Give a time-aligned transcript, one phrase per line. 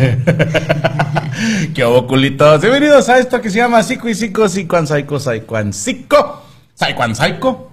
[1.74, 2.60] ¿Qué oculitos?
[2.62, 6.42] Bienvenidos a esto que se llama Psico y Psico, Psicoan Psycho, Psychoan Psico,
[6.74, 7.70] Psychoan Psycho.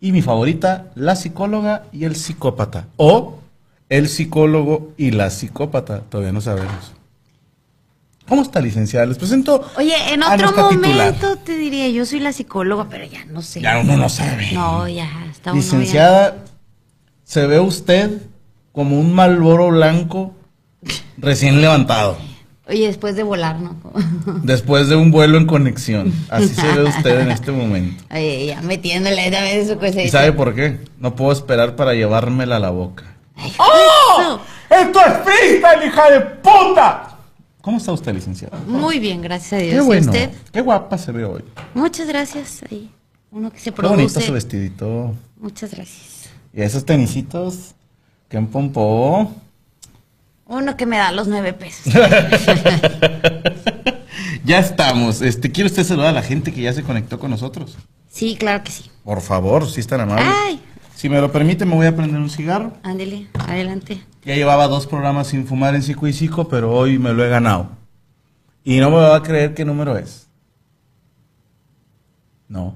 [0.00, 2.86] Y mi favorita, la psicóloga y el psicópata.
[2.96, 3.38] O
[3.88, 6.00] el psicólogo y la psicópata.
[6.00, 6.92] Todavía no sabemos.
[8.26, 9.06] ¿Cómo está, licenciada?
[9.06, 9.64] Les presento.
[9.76, 10.96] Oye, en a otro titular.
[10.96, 13.60] momento te diría, yo soy la psicóloga, pero ya no sé.
[13.60, 14.50] Ya uno no sabe.
[14.52, 16.38] No, ya está uno Licenciada,
[17.22, 18.10] se ve usted
[18.72, 20.34] como un malboro blanco
[21.22, 22.18] recién levantado.
[22.68, 23.76] Oye, después de volar, ¿no?
[24.44, 26.12] Después de un vuelo en conexión.
[26.30, 28.04] Así se ve usted en este momento.
[28.10, 30.00] Oye, ya metiéndole también su cosa.
[30.00, 30.78] ¿Y sabe por qué?
[30.98, 33.04] No puedo esperar para llevármela a la boca.
[33.58, 34.38] ¡Oh!
[34.70, 37.18] ¡Esto es freestyle, hija de puta!
[37.60, 38.58] ¿Cómo está usted, licenciada?
[38.66, 39.74] Muy bien, gracias a Dios.
[39.74, 40.06] Qué ¿Y bueno.
[40.10, 40.30] usted?
[40.52, 41.44] Qué guapa se ve hoy.
[41.74, 42.62] Muchas gracias.
[42.70, 42.90] Ahí,
[43.32, 44.20] uno que se Qué bonito produce.
[44.20, 45.14] su vestidito.
[45.38, 46.30] Muchas gracias.
[46.54, 47.74] Y esos tenisitos.
[48.28, 49.30] Qué pompó.
[50.52, 51.92] Uno que me da los nueve pesos.
[54.44, 55.22] Ya estamos.
[55.22, 57.76] Este, ¿Quiere usted saludar a la gente que ya se conectó con nosotros?
[58.10, 58.90] Sí, claro que sí.
[59.04, 60.24] Por favor, si es tan amable.
[60.26, 60.60] Ay,
[60.96, 62.72] Si me lo permite, me voy a prender un cigarro.
[62.82, 64.02] ándele, adelante.
[64.24, 67.28] Ya llevaba dos programas sin fumar en Psico y Psico, pero hoy me lo he
[67.28, 67.68] ganado.
[68.64, 70.26] Y no me va a creer qué número es.
[72.48, 72.74] No.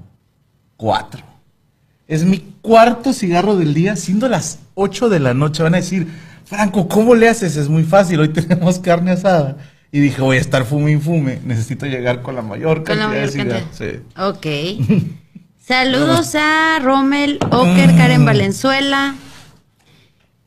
[0.77, 1.21] Cuatro.
[2.07, 5.63] Es mi cuarto cigarro del día, siendo las ocho de la noche.
[5.63, 6.07] Van a decir,
[6.47, 7.57] Franco, ¿cómo le haces?
[7.57, 8.21] Es muy fácil.
[8.21, 9.57] Hoy tenemos carne asada.
[9.91, 11.39] Y dije, voy a estar fume y fume.
[11.43, 13.71] Necesito llegar con la mayor Con la cantidad mayor de cantidad.
[13.71, 14.81] Sí.
[14.87, 15.07] Ok.
[15.59, 19.15] Saludos a Rommel, Oker, Karen Valenzuela,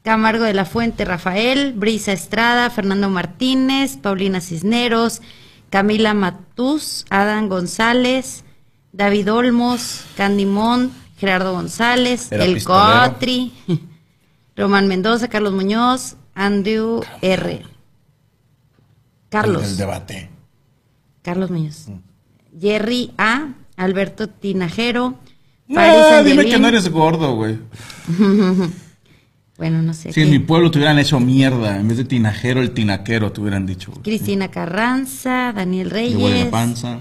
[0.02, 5.20] Camargo de la Fuente, Rafael, Brisa Estrada, Fernando Martínez, Paulina Cisneros,
[5.68, 8.44] Camila Matús, Adán González,
[8.92, 13.12] David Olmos, Candy Mont, Gerardo González, Era El pistolero.
[13.12, 13.52] Cotri,
[14.60, 17.62] Román Mendoza, Carlos Muñoz, Andrew R.
[19.28, 19.64] Carlos.
[19.64, 20.30] El, el debate.
[21.22, 21.86] Carlos Muñoz.
[22.58, 23.54] Jerry A.
[23.76, 25.18] Alberto Tinajero.
[25.72, 27.58] Paris No, dime que no eres gordo, güey.
[29.56, 30.10] Bueno, no sé.
[30.10, 33.42] Si en mi pueblo te hubieran hecho mierda, en vez de tinajero, el tinaquero te
[33.42, 33.90] hubieran dicho.
[33.90, 34.02] güey.
[34.02, 36.98] Cristina Carranza, Daniel Reyes, panza.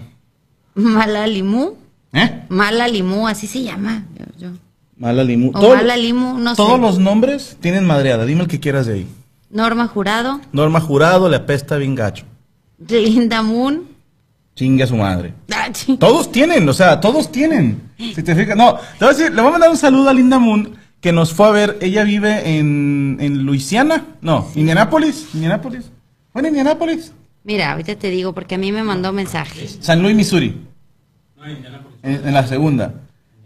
[0.75, 1.77] Mala Limú.
[2.11, 2.43] ¿Eh?
[2.49, 4.03] Mala Limú, así se llama.
[4.13, 4.49] Yo, yo.
[4.99, 5.49] Mala limu.
[5.49, 6.81] O Todo- Mala Limú, no Todos sé.
[6.81, 8.25] los nombres tienen madreada.
[8.25, 9.07] Dime el que quieras de ahí.
[9.49, 12.25] Norma Jurado, Norma Jurado le apesta bien gacho.
[12.87, 13.83] Linda Moon.
[14.55, 15.33] Chingue a su madre.
[15.51, 17.81] Ah, Todos tienen, o sea, todos tienen.
[17.97, 20.13] Si te fijas, no, te voy a decir, le voy a mandar un saludo a
[20.13, 21.77] Linda Moon, que nos fue a ver.
[21.81, 25.89] Ella vive en, en Luisiana, no, Indianápolis, Indianápolis.
[26.33, 27.13] ¿Fue en Indianápolis?
[27.45, 29.77] Mira, ahorita te digo porque a mí me mandó mensajes.
[29.81, 30.57] San Luis, Missouri.
[32.03, 32.93] En, en la segunda.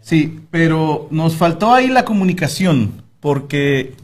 [0.04, 3.94] Sí, pero nos faltó ahí la comunicación, porque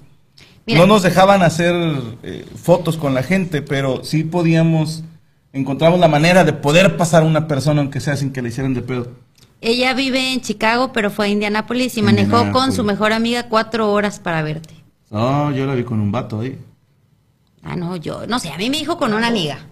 [0.65, 0.81] Mira.
[0.81, 1.75] no nos dejaban hacer
[2.23, 5.05] eh, fotos con la gente, pero sí podíamos,
[5.53, 8.73] encontramos la manera de poder pasar a una persona, aunque sea sin que le hicieran
[8.73, 9.09] de pedo.
[9.61, 13.93] Ella vive en Chicago, pero fue a Indianápolis y manejó con su mejor amiga cuatro
[13.93, 14.73] horas para verte.
[15.11, 16.59] No, yo la vi con un vato ahí.
[17.63, 19.67] Ah, no, yo, no sé, a mí me dijo con una amiga.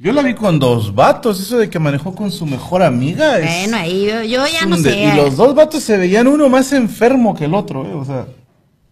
[0.00, 3.38] Yo la vi con dos vatos, eso de que manejó con su mejor amiga.
[3.38, 4.98] es Bueno, ahí yo, yo ya no de- sé.
[4.98, 8.26] Y los dos vatos se veían uno más enfermo que el otro, eh, o sea.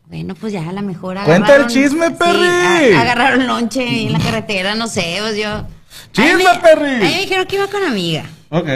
[0.06, 2.94] Bueno, pues ya a lo mejor Cuenta el chisme, sí, Perry.
[2.94, 5.66] a- agarraron lonche ahí en la carretera, no sé, pues yo...
[6.12, 6.94] ¡Chisme, me- Perry!
[6.96, 8.24] A mí me dijeron que iba con amiga.
[8.50, 8.68] Ok.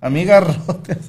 [0.00, 0.96] Amiga rote.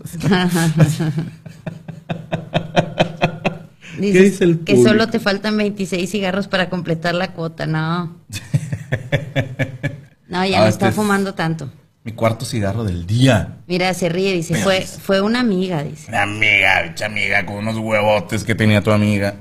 [4.00, 4.90] Dices dice el que público?
[4.90, 8.16] solo te faltan 26 cigarros para completar la cuota, no.
[10.28, 11.70] No, ya Ah, no este está es- fumando tanto.
[12.04, 13.58] Mi cuarto cigarro del día.
[13.68, 16.08] Mira, se ríe, dice, fue, fue una amiga, dice.
[16.10, 19.36] Una amiga, bicha amiga, con unos huevotes que tenía tu amiga.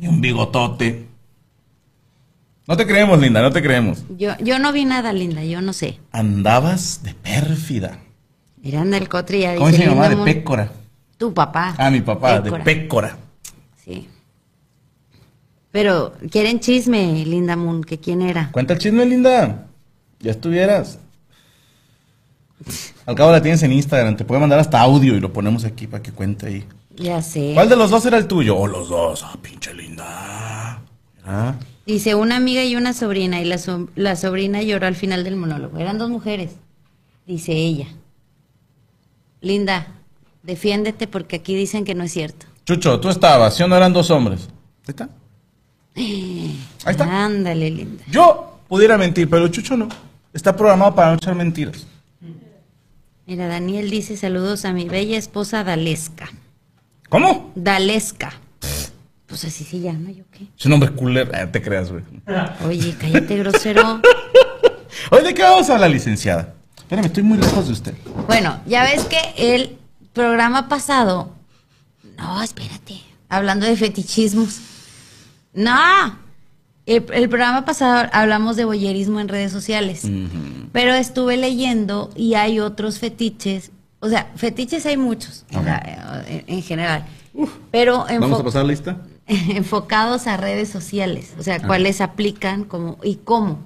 [0.00, 1.06] Y un bigotote.
[2.66, 4.04] No te creemos, linda, no te creemos.
[4.16, 5.98] Yo, yo no vi nada, linda, yo no sé.
[6.12, 7.98] Andabas de pérfida.
[8.62, 10.08] Mira, anda el cotri ya ¿Cómo dice mamá?
[10.08, 10.72] Linda De pécora.
[11.18, 11.74] Tu papá.
[11.78, 12.64] Ah, mi papá, Pécora.
[12.64, 13.16] de pécora.
[13.84, 14.08] Sí.
[15.70, 17.82] Pero, ¿quieren chisme, Linda Moon?
[17.84, 18.50] ¿Que quién era?
[18.52, 19.66] Cuenta el chisme, linda.
[20.20, 20.98] Ya estuvieras.
[23.06, 25.86] Al cabo la tienes en Instagram, te puede mandar hasta audio y lo ponemos aquí
[25.86, 26.64] para que cuente ahí.
[26.96, 27.52] Ya sé.
[27.54, 28.56] ¿Cuál de los dos era el tuyo?
[28.56, 29.22] Oh, los dos.
[29.24, 30.82] Ah, pinche linda.
[31.24, 31.54] Ah.
[31.86, 35.36] Dice una amiga y una sobrina, y la, so- la sobrina lloró al final del
[35.36, 35.78] monólogo.
[35.78, 36.52] Eran dos mujeres.
[37.26, 37.86] Dice ella.
[39.40, 39.86] Linda,
[40.42, 42.46] defiéndete porque aquí dicen que no es cierto.
[42.66, 44.48] Chucho, tú estabas, ¿sí o no eran dos hombres?
[44.86, 45.08] Está.
[45.98, 47.24] Ahí está.
[47.24, 48.04] Ándale, linda.
[48.10, 49.88] Yo pudiera mentir, pero Chucho no.
[50.32, 51.86] Está programado para no echar mentiras.
[53.26, 56.30] Mira, Daniel dice saludos a mi bella esposa Dalesca.
[57.08, 57.52] ¿Cómo?
[57.54, 58.32] Dalesca.
[59.26, 60.46] Pues así se llama, ¿yo qué?
[60.58, 61.30] Es un nombre cooler.
[61.34, 62.02] Eh, te creas, güey.
[62.66, 64.00] Oye, cállate, grosero.
[65.10, 66.54] Hoy de qué vamos a hablar, licenciada.
[66.76, 67.94] Espérame, estoy muy lejos de usted.
[68.26, 69.76] Bueno, ya ves que el
[70.14, 71.30] programa pasado.
[72.16, 73.00] No, espérate.
[73.28, 74.60] Hablando de fetichismos.
[75.54, 76.18] No.
[76.86, 80.08] El, el programa pasado hablamos de boyerismo en redes sociales.
[80.72, 83.70] Pero estuve leyendo y hay otros fetiches.
[84.00, 87.04] O sea, fetiches hay muchos o sea, en, en general.
[87.70, 88.96] Pero Vamos a enfo- pasar lista.
[89.26, 91.34] enfocados a redes sociales.
[91.38, 93.58] O sea, cuáles aplican como, y cómo.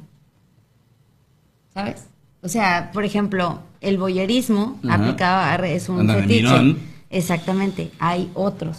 [1.75, 2.07] ¿Sabes?
[2.43, 6.77] O sea, por ejemplo, el boyerismo aplicado a redes es un Anda fetiche.
[7.11, 8.79] Exactamente, hay otros.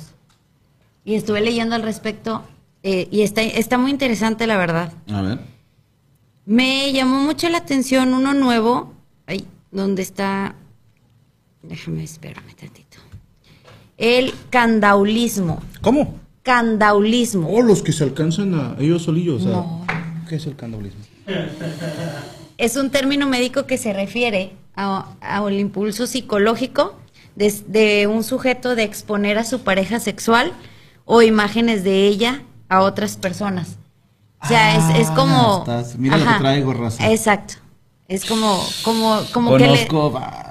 [1.05, 2.43] Y estuve leyendo al respecto
[2.83, 4.93] eh, y está, está muy interesante, la verdad.
[5.11, 5.39] A ver.
[6.45, 8.93] Me llamó mucho la atención uno nuevo,
[9.27, 10.55] ay, donde está,
[11.61, 12.97] déjame, espérame tantito.
[13.97, 15.61] El candaulismo.
[15.81, 16.19] ¿Cómo?
[16.43, 17.47] Candaulismo.
[17.49, 19.45] Oh, los que se alcanzan a ellos solillos.
[19.45, 19.85] No.
[20.27, 20.99] ¿Qué es el candaulismo?
[22.57, 26.95] Es un término médico que se refiere a- al impulso psicológico
[27.35, 30.51] de, de un sujeto de exponer a su pareja sexual
[31.05, 32.41] o imágenes de ella
[32.73, 33.77] a otras personas.
[34.41, 35.59] O sea, es, es Ah, como...
[35.59, 37.09] estás- mira lo que traigo, raza.
[37.11, 37.55] Exacto.
[38.09, 39.87] Es como, como, como que, le-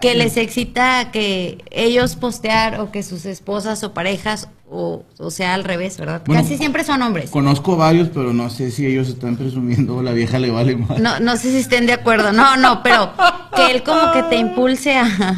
[0.01, 5.53] que les excita que ellos postear o que sus esposas o parejas, o, o sea,
[5.53, 6.23] al revés, ¿verdad?
[6.25, 7.31] Bueno, Casi siempre son hombres.
[7.31, 10.99] Conozco varios, pero no sé si ellos están presumiendo o la vieja le vale más.
[10.99, 12.33] No, no sé si estén de acuerdo.
[12.33, 13.13] No, no, pero
[13.55, 15.37] que él como que te impulse a,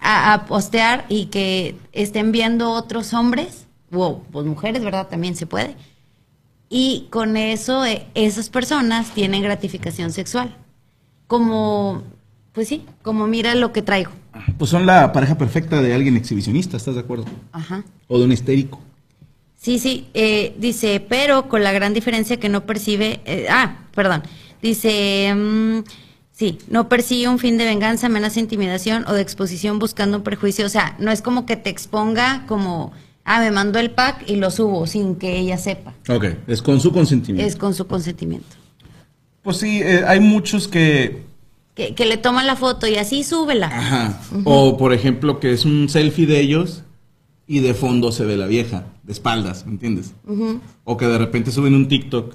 [0.00, 5.08] a, a postear y que estén viendo otros hombres, o pues mujeres, ¿verdad?
[5.08, 5.74] También se puede.
[6.68, 10.56] Y con eso, eh, esas personas tienen gratificación sexual.
[11.26, 12.02] Como,
[12.52, 14.12] pues sí, como mira lo que traigo.
[14.58, 17.24] Pues son la pareja perfecta de alguien exhibicionista, ¿estás de acuerdo?
[17.52, 17.84] Ajá.
[18.06, 18.80] O de un histérico.
[19.56, 24.22] Sí, sí, eh, dice, pero con la gran diferencia que no percibe, eh, ah, perdón,
[24.62, 25.80] dice, mm,
[26.30, 30.64] sí, no persigue un fin de venganza, amenaza, intimidación o de exposición buscando un perjuicio,
[30.64, 32.92] o sea, no es como que te exponga como,
[33.28, 36.80] ah, me mandó el pack y lo subo sin que ella sepa, Ok, es con
[36.80, 37.46] su consentimiento.
[37.48, 38.56] es con su consentimiento.
[39.42, 41.22] Pues sí, eh, hay muchos que...
[41.74, 43.68] Que, que le toman la foto y así súbela.
[43.68, 44.20] Ajá.
[44.44, 46.82] O por ejemplo que es un selfie de ellos
[47.46, 50.12] y de fondo se ve la vieja, de espaldas, ¿me entiendes?
[50.84, 52.34] O que de repente suben un TikTok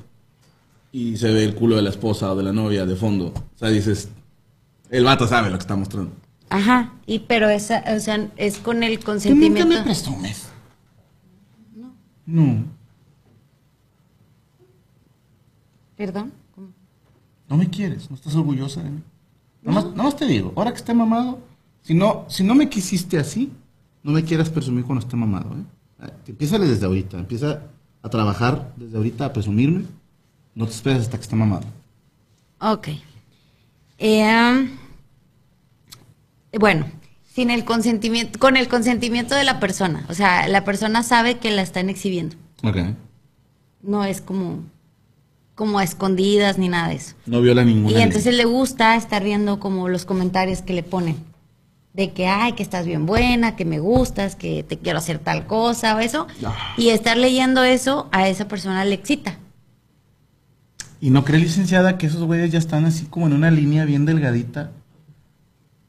[0.93, 3.33] y se ve el culo de la esposa o de la novia de fondo.
[3.35, 4.07] O sea, dices,
[4.89, 6.11] el vato sabe lo que está mostrando.
[6.49, 9.67] Ajá, y pero esa, o sea, es con el ¿Tú nunca consentimiento.
[9.67, 10.47] me presumes?
[12.25, 12.65] No.
[15.95, 16.31] Perdón.
[16.55, 16.69] ¿Cómo?
[17.49, 19.01] No me quieres, no estás orgullosa de mí.
[19.61, 21.39] Nada más, nada más te digo, ahora que esté mamado,
[21.81, 23.51] si no, si no me quisiste así,
[24.03, 25.55] no me quieras presumir cuando esté mamado.
[25.55, 26.09] ¿eh?
[26.27, 27.63] Empieza desde ahorita, empieza
[28.01, 29.85] a trabajar desde ahorita a presumirme.
[30.55, 31.65] No te esperes hasta que esté mamado.
[32.59, 32.89] Ok.
[33.97, 34.69] Eh,
[36.59, 36.85] bueno,
[37.33, 40.05] sin el consentimiento, con el consentimiento de la persona.
[40.09, 42.35] O sea, la persona sabe que la están exhibiendo.
[42.63, 42.77] Ok.
[43.81, 44.63] No es como,
[45.55, 47.15] como a escondidas ni nada de eso.
[47.25, 48.03] No viola ninguna Y ley.
[48.03, 51.17] entonces le gusta estar viendo como los comentarios que le ponen.
[51.93, 55.45] De que, ay, que estás bien buena, que me gustas, que te quiero hacer tal
[55.47, 56.27] cosa o eso.
[56.45, 56.73] Ah.
[56.77, 59.37] Y estar leyendo eso a esa persona le excita.
[61.01, 64.05] ¿Y no cree, licenciada, que esos güeyes ya están así como en una línea bien
[64.05, 64.71] delgadita?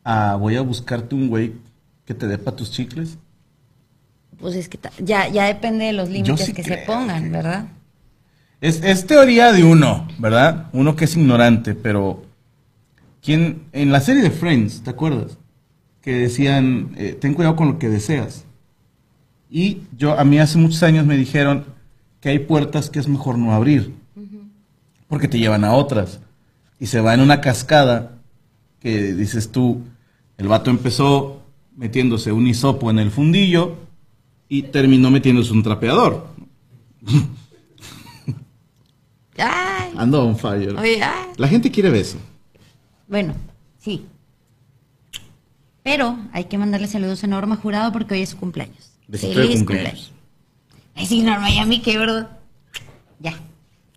[0.04, 1.54] Ah, voy a buscarte un güey
[2.04, 3.16] que te dé para tus chicles.
[4.38, 7.68] Pues es que ya, ya depende de los límites sí que se pongan, que- ¿verdad?
[8.60, 10.68] Es, es teoría de uno, ¿verdad?
[10.72, 12.22] Uno que es ignorante, pero
[13.22, 15.38] ¿quién en la serie de Friends, ¿te acuerdas?
[16.00, 18.44] Que decían, eh, ten cuidado con lo que deseas.
[19.50, 21.64] Y yo, a mí hace muchos años me dijeron
[22.20, 23.94] que hay puertas que es mejor no abrir,
[25.08, 26.20] porque te llevan a otras.
[26.80, 28.12] Y se va en una cascada
[28.80, 29.82] que dices tú,
[30.38, 31.42] el vato empezó
[31.76, 33.76] metiéndose un hisopo en el fundillo
[34.48, 36.26] y terminó metiéndose un trapeador.
[39.36, 40.76] Ay, Ando on fire.
[40.78, 41.30] oye, ay.
[41.36, 42.18] La gente quiere beso.
[43.08, 43.34] Bueno,
[43.78, 44.06] sí.
[45.82, 48.92] Pero hay que mandarle saludos a Norma Jurado porque hoy es su cumpleaños.
[49.08, 50.12] Besito de cumpleaños.
[50.94, 52.30] Ay, sí, Norma, ya qué, ¿verdad?
[53.18, 53.34] Ya.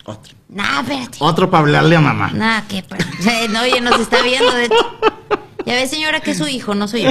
[0.06, 0.36] Otro.
[0.50, 1.18] Nah, espérate.
[1.22, 2.32] Otro para hablarle a mamá.
[2.34, 4.52] Nah, Eh, No, oye, nos está viendo.
[4.54, 4.70] de-
[5.68, 7.10] Ya ve, señora, que es su hijo, no soy yo.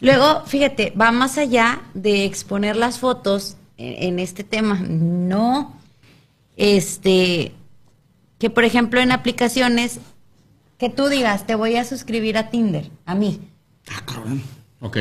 [0.00, 4.76] Luego, fíjate, va más allá de exponer las fotos en, en este tema.
[4.88, 5.76] No.
[6.56, 7.52] Este.
[8.38, 9.98] Que por ejemplo en aplicaciones.
[10.78, 13.40] Que tú digas, te voy a suscribir a Tinder, a mí.
[13.90, 14.40] Ah, cabrón.
[14.80, 14.98] Ok.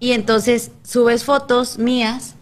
[0.00, 2.34] Y entonces subes fotos mías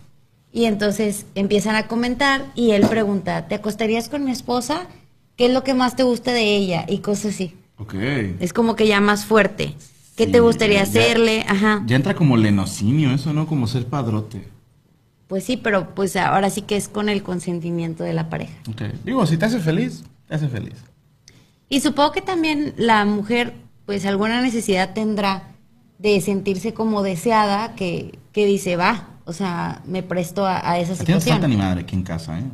[0.53, 4.87] Y entonces empiezan a comentar y él pregunta, ¿te acostarías con mi esposa?
[5.37, 6.87] ¿Qué es lo que más te gusta de ella?
[6.89, 7.55] Y cosas así.
[7.79, 7.95] Ok.
[8.41, 9.75] Es como que ya más fuerte.
[10.17, 11.45] ¿Qué Sí, te gustaría ya- hacerle?
[11.49, 11.83] Ajá.
[11.87, 13.47] Ya entra como lenocinio eso, ¿no?
[13.47, 14.49] Como ser padrote.
[15.29, 18.55] Pues sí, pero pues ahora sí que es con el consentimiento de la pareja.
[18.69, 18.83] Ok.
[19.05, 20.75] Digo, si te hace feliz, te hace feliz.
[21.69, 23.55] Y supongo que también la mujer,
[23.87, 25.43] pues alguna necesidad tendrá
[25.99, 30.95] de sentirse como deseada, que, que dice, va, o sea, me presto a, a esa
[30.95, 31.51] A ti no te falta situación.
[31.51, 32.45] ni madre aquí en casa, ¿eh?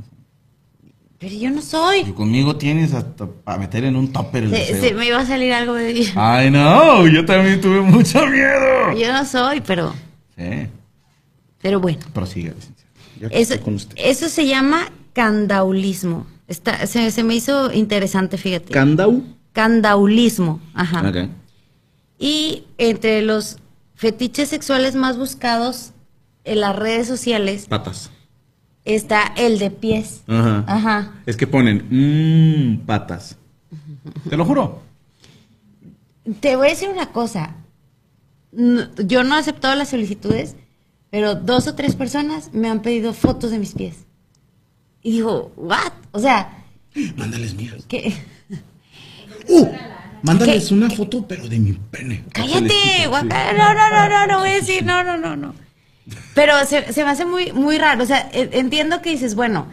[1.24, 2.00] Pero yo no soy.
[2.00, 4.80] Y conmigo tienes hasta para meter en un topper el Se, deseo.
[4.82, 8.92] se me iba a salir algo de Ay, no, yo también tuve mucho miedo.
[8.94, 9.94] Yo no soy, pero,
[10.36, 10.66] Sí,
[11.62, 12.00] pero bueno.
[12.12, 12.90] prosiga, licenciado.
[13.18, 13.94] Yo aquí Eso, con usted.
[13.98, 16.26] eso se llama candaulismo.
[16.46, 18.70] Está, se, se me hizo interesante, fíjate.
[18.72, 19.22] ¿Candau?
[19.54, 21.10] Candaulismo, ajá.
[22.18, 23.56] Y entre los
[23.94, 25.92] fetiches sexuales más buscados
[26.44, 28.10] en las redes sociales Patas.
[28.84, 30.22] Está el de pies.
[30.26, 30.64] Ajá.
[30.66, 31.12] Ajá.
[31.26, 33.36] Es que ponen, mmm, patas.
[34.28, 34.82] Te lo juro.
[36.40, 37.56] Te voy a decir una cosa.
[38.52, 40.56] No- yo no he aceptado las solicitudes,
[41.10, 44.04] pero dos o tres personas me han pedido fotos de mis pies.
[45.02, 45.92] Y digo, ¿what?
[46.12, 46.64] O sea,
[47.16, 47.84] Mándales mías.
[47.88, 48.14] que
[49.48, 49.66] Uh,
[50.22, 50.74] mándales ¿Qué?
[50.74, 52.24] una foto, pero de mi pene.
[52.32, 53.52] cállate, guaca.
[53.52, 55.54] No, no, no, no, no voy a decir, no, no, no, no.
[56.34, 58.02] Pero se, se me hace muy, muy raro.
[58.02, 59.66] O sea, e- entiendo que dices, bueno,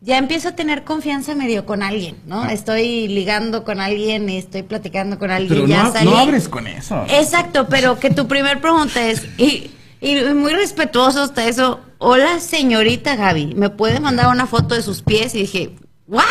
[0.00, 2.42] ya empiezo a tener confianza medio con alguien, ¿no?
[2.42, 2.52] Ah.
[2.52, 5.48] Estoy ligando con alguien y estoy platicando con alguien.
[5.54, 6.10] Pero ya no, salí.
[6.10, 7.04] no abres con eso.
[7.08, 13.16] Exacto, pero que tu primer pregunta es, y, y muy respetuoso hasta eso, hola señorita
[13.16, 15.34] Gaby, ¿me puede mandar una foto de sus pies?
[15.34, 15.70] Y dije,
[16.06, 16.22] ¿what?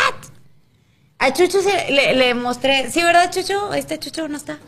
[1.18, 3.74] A Chucho se- le, le mostré, ¿sí verdad Chucho?
[3.74, 4.58] Está Chucho, ¿no está?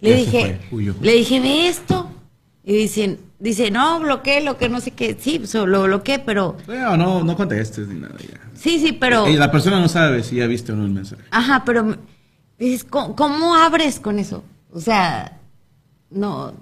[0.00, 0.60] Le Ya dije,
[1.00, 2.10] le dije, ve esto.
[2.66, 6.96] Y dicen, dice, no, bloqueé lo que no sé qué, sí, lo bloqueé, pero, No,
[6.96, 8.40] no, no contestes ni nada ya.
[8.54, 9.26] sí, sí, pero...
[9.26, 11.22] Eh, la persona no sabe si ya viste o no el mensaje.
[11.30, 11.96] Ajá, pero
[12.58, 14.42] dices, ¿cómo, cómo abres con eso?
[14.72, 15.38] O sea,
[16.10, 16.54] no,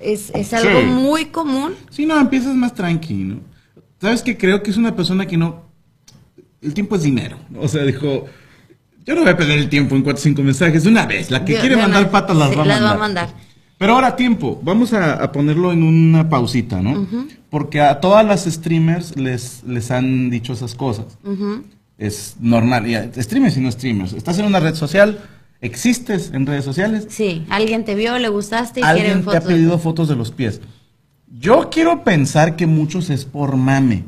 [0.00, 0.86] es, es algo Sí.
[0.86, 1.74] muy común.
[1.90, 3.40] Sí, no, empiezas más tranqui, ¿no?
[4.00, 5.64] ¿Sabes que Creo que es una persona que no...
[6.62, 7.36] El tiempo es dinero.
[7.58, 8.24] O sea, dijo...
[9.06, 10.84] Yo no voy a perder el tiempo en cuatro o cinco mensajes.
[10.84, 11.30] De una vez.
[11.30, 12.90] La que quiere mandar patas las sí, va a las mandar.
[12.92, 13.28] va a mandar.
[13.80, 14.60] Pero ahora tiempo.
[14.62, 17.06] Vamos a, a ponerlo en una pausita, ¿no?
[17.48, 21.06] Porque a todas las streamers les, les han dicho esas cosas.
[21.96, 22.84] Es normal.
[22.86, 24.12] Ya, streamers y no streamers.
[24.12, 25.18] Estás en una red social,
[25.62, 29.44] existes en redes sociales, Sí, alguien te vio, le gustaste y quieren alguien te fotos.
[29.44, 30.60] ha pedido fotos de los pies.
[31.38, 34.04] Yo quiero pensar que muchos es por mame.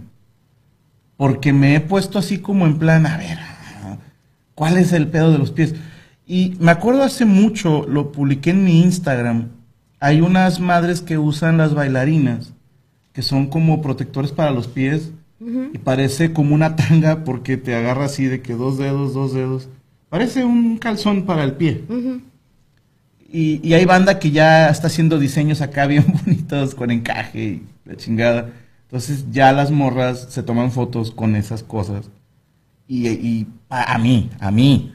[1.17, 3.39] Porque me he puesto así como en plan, a ver,
[4.55, 5.75] ¿cuál es el pedo de los pies?
[6.27, 9.49] Y me acuerdo hace mucho, lo publiqué en mi Instagram.
[10.03, 12.55] Hay unas madres que usan las bailarinas,
[13.13, 15.13] que son como protectores para los pies.
[15.73, 19.69] Y parece como una tanga porque te agarra así de que dos dedos, dos dedos.
[20.09, 21.85] Parece un calzón para el pie.
[23.33, 27.63] Y, y hay banda que ya está haciendo diseños acá bien bonitos con encaje y
[27.85, 28.51] la chingada.
[28.87, 32.11] Entonces ya las morras se toman fotos con esas cosas.
[32.89, 34.93] Y, y a, a mí, a mí,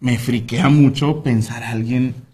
[0.00, 2.25] me friquea mucho pensar a alguien...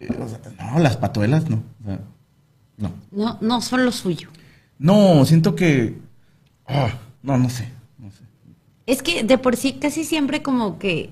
[0.00, 0.40] o sea,
[0.72, 1.62] no, las patuelas no.
[1.82, 2.00] o sea,
[2.76, 2.92] no.
[3.10, 4.28] No, no son lo suyo.
[4.78, 5.96] No, siento que...
[6.66, 7.68] ah, no, no sé.
[7.98, 8.24] No sé.
[8.86, 11.10] Es que de por sí casi siempre como que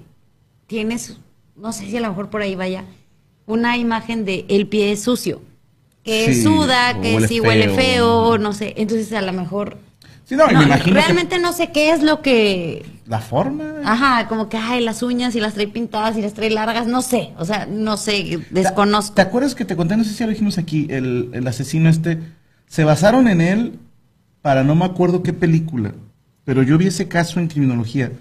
[0.67, 1.19] tienes,
[1.57, 2.85] no sé si a lo mejor por ahí vaya,
[3.47, 5.41] una imagen de el pie sucio.
[6.03, 8.75] Que Sí, suda, que sí huele feo, no sé.
[8.77, 9.79] Entonces a lo mejor...
[10.33, 12.87] Sí, no, me imagino que realmente no sé qué es lo que...
[13.07, 13.83] la forma...
[13.85, 17.03] Ajá, como que, ay, las uñas y las trae pintadas y las trae largas, no
[17.03, 17.35] sé.
[17.37, 19.15] O sea, no sé, desconozco.
[19.15, 19.95] ¿Te acuerdas que te conté?
[19.95, 20.87] No sé si ya lo dijimos aquí.
[20.89, 22.19] El, el asesino este.
[22.67, 23.79] Se basaron en él
[24.41, 25.93] para no me acuerdo qué película.
[26.45, 28.13] Pero yo vi ese caso en criminología.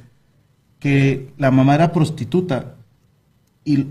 [0.80, 2.76] Que la mamá era prostituta.
[3.64, 3.86] Y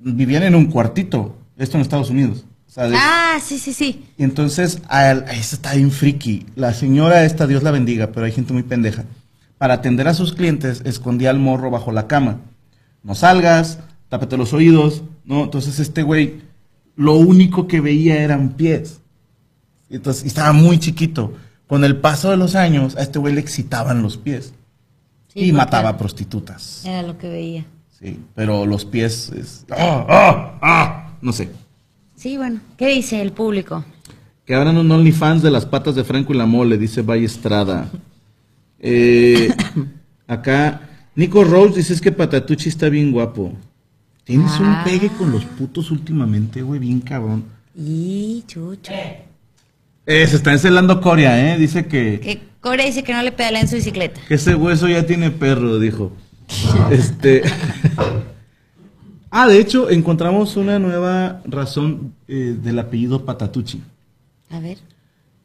[0.00, 1.36] vivían en un cuartito.
[1.56, 2.44] Esto en Estados Unidos.
[2.78, 4.04] Ah, sí, sí, sí.
[4.18, 6.46] y entonces, a él- a eso está bien friki.
[6.56, 9.04] La señora esta, Dios la bendiga, pero hay gente muy pendeja.
[9.58, 12.40] Para atender a sus clientes, escondía al morro bajo la cama.
[13.02, 13.78] No salgas,
[14.08, 15.44] tápate los oídos, ¿no?
[15.44, 16.42] Entonces este güey,
[16.96, 19.00] lo único que veía eran pies.
[19.88, 21.32] Y Entonces, y estaba muy chiquito.
[21.68, 24.52] Con el paso de los años, a este güey le excitaban los pies.
[25.32, 26.82] Sí, y mataba a prostitutas.
[26.84, 27.64] Era lo que veía.
[27.98, 29.64] Sí, pero los pies es...
[29.70, 31.16] ¡Ah, ah, ah!
[31.22, 31.48] No sé.
[32.16, 32.60] Sí, bueno.
[32.76, 33.84] ¿Qué dice el público?
[34.44, 37.90] Que abran un OnlyFans de las patas de Franco y la mole, dice Valle Estrada.
[38.80, 39.48] Eh,
[40.26, 40.80] acá,
[41.14, 43.52] Nico Rose dice es que Patatucci está bien guapo.
[44.24, 44.82] Tienes Ah.
[44.84, 47.44] un pegue con los putos últimamente, güey, bien cabrón.
[47.76, 48.92] Y chucho.
[50.06, 51.58] Eh, se está encelando Corea, ¿eh?
[51.58, 54.20] Dice que, Que Corea dice que no le pedala en su bicicleta.
[54.28, 56.12] que ese hueso ya tiene perro, dijo.
[56.90, 57.42] Este.
[59.42, 63.82] Ah, de hecho, encontramos una nueva razón eh, del apellido Patatucci.
[64.50, 64.78] A ver.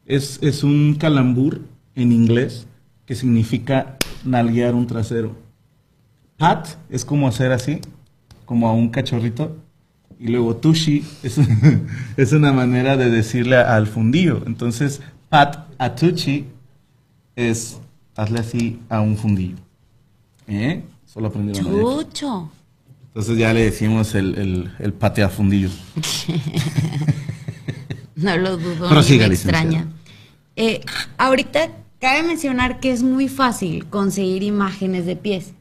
[0.06, 1.60] Es, es un calambur
[1.94, 2.66] en inglés
[3.04, 5.36] que significa nalguear un trasero.
[6.36, 7.80] Pat es como hacer así,
[8.46, 9.56] como a un cachorrito.
[10.18, 11.38] Y luego tushi es,
[12.16, 14.42] es una manera de decirle al fundillo.
[14.46, 16.46] Entonces, pat a tuchi
[17.36, 17.80] es
[18.16, 19.56] hazle así a un fundillo.
[20.46, 20.82] ¿Eh?
[21.04, 21.64] Solo aprendieron.
[21.64, 22.50] Chucho.
[23.14, 25.68] Entonces ya le decimos el, el, el patea fundillo.
[28.14, 29.86] No lo dudo, Prosiga, ni me extraña.
[30.54, 30.80] Eh,
[31.18, 35.54] ahorita cabe mencionar que es muy fácil conseguir imágenes de pies.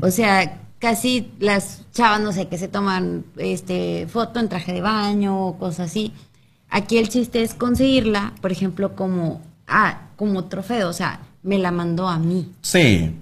[0.00, 4.80] O sea, casi las chavas, no sé, que se toman este foto en traje de
[4.80, 6.12] baño o cosas así.
[6.70, 11.70] Aquí el chiste es conseguirla, por ejemplo, como ah, como trofeo, o sea, me la
[11.70, 12.50] mandó a mí.
[12.62, 13.12] Sí,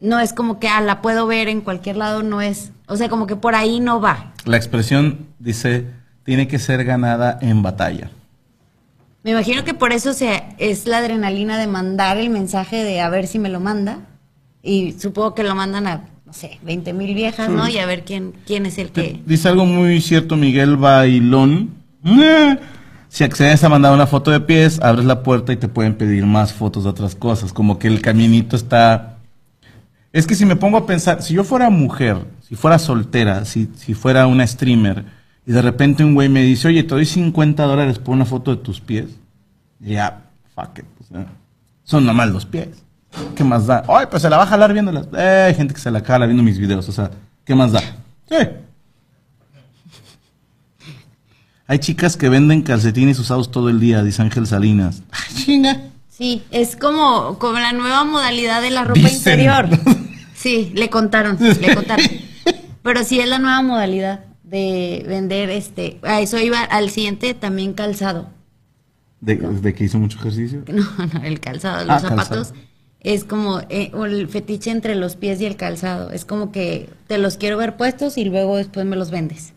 [0.00, 3.08] No es como que ah, la puedo ver en cualquier lado, no es, o sea,
[3.08, 4.32] como que por ahí no va.
[4.44, 5.86] la expresión dice,
[6.24, 8.10] tiene que ser ganada en batalla.
[9.22, 13.08] Me imagino que por eso se, es la adrenalina de mandar el mensaje de a
[13.10, 13.98] ver si me lo manda.
[14.62, 17.68] Y supongo que lo mandan a, no sé, 20 mil viejas, ¿no?
[17.68, 19.20] Y a ver quién, quién es el que...
[19.26, 21.70] Dice algo muy cierto Miguel Bailón.
[23.08, 26.24] Si accedes a mandar una foto de pies, abres la puerta y te pueden pedir
[26.26, 27.52] más fotos de otras cosas.
[27.52, 29.18] Como que el caminito está...
[30.12, 33.68] Es que si me pongo a pensar, si yo fuera mujer, si fuera soltera, si,
[33.76, 35.04] si fuera una streamer,
[35.46, 38.54] y de repente un güey me dice, oye, te doy 50 dólares por una foto
[38.54, 39.06] de tus pies,
[39.80, 40.22] ya,
[40.54, 40.84] fuck it.
[41.00, 41.26] o sea,
[41.84, 42.68] son nomás los pies.
[43.34, 43.82] ¿Qué más da?
[43.88, 45.08] Ay, pues se la va a jalar viéndolas.
[45.16, 47.10] Eh, hay gente que se la jala viendo mis videos, o sea,
[47.44, 47.80] ¿qué más da?
[48.28, 48.36] Sí.
[51.66, 55.02] Hay chicas que venden calcetines usados todo el día, dice Ángel Salinas.
[55.10, 55.80] Ay, chinga.
[56.08, 59.16] Sí, es como, como la nueva modalidad de la ropa Dicen.
[59.16, 59.68] interior.
[60.34, 62.06] Sí, le contaron, le contaron.
[62.88, 65.98] Pero sí es la nueva modalidad de vender este...
[66.02, 68.30] A eso iba al siguiente también calzado.
[69.20, 70.64] ¿De, de que hizo mucho ejercicio?
[70.72, 72.48] No, no, el calzado, los Ah, zapatos.
[72.48, 72.54] calzado.
[73.00, 76.10] Es como eh, el fetiche entre los pies y el calzado.
[76.12, 79.52] Es como que te los quiero ver puestos y luego después me los vendes.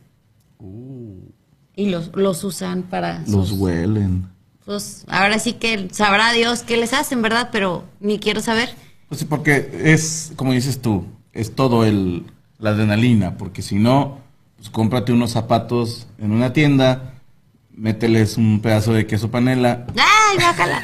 [1.76, 3.20] Y los, los usan para...
[3.28, 4.28] Los sus- huelen.
[4.65, 7.50] pues, ahora sí que sabrá Dios qué les hacen, ¿verdad?
[7.52, 8.70] Pero ni quiero saber.
[9.08, 12.26] Pues sí, porque es, como dices tú, es todo el,
[12.62, 14.19] la adrenalina, porque si no,
[14.58, 17.13] pues cómprate unos zapatos en una tienda,
[17.71, 20.82] mételes un pedazo de queso panela ¡Ay, bájala!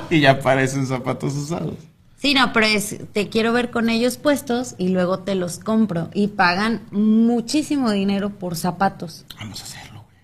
[0.10, 1.74] y ya parecen zapatos usados.
[2.18, 6.10] Sí, no, pero es, te quiero ver con ellos puestos y luego te los compro.
[6.14, 9.24] Y pagan muchísimo dinero por zapatos.
[9.38, 10.16] Vamos a hacerlo, güey.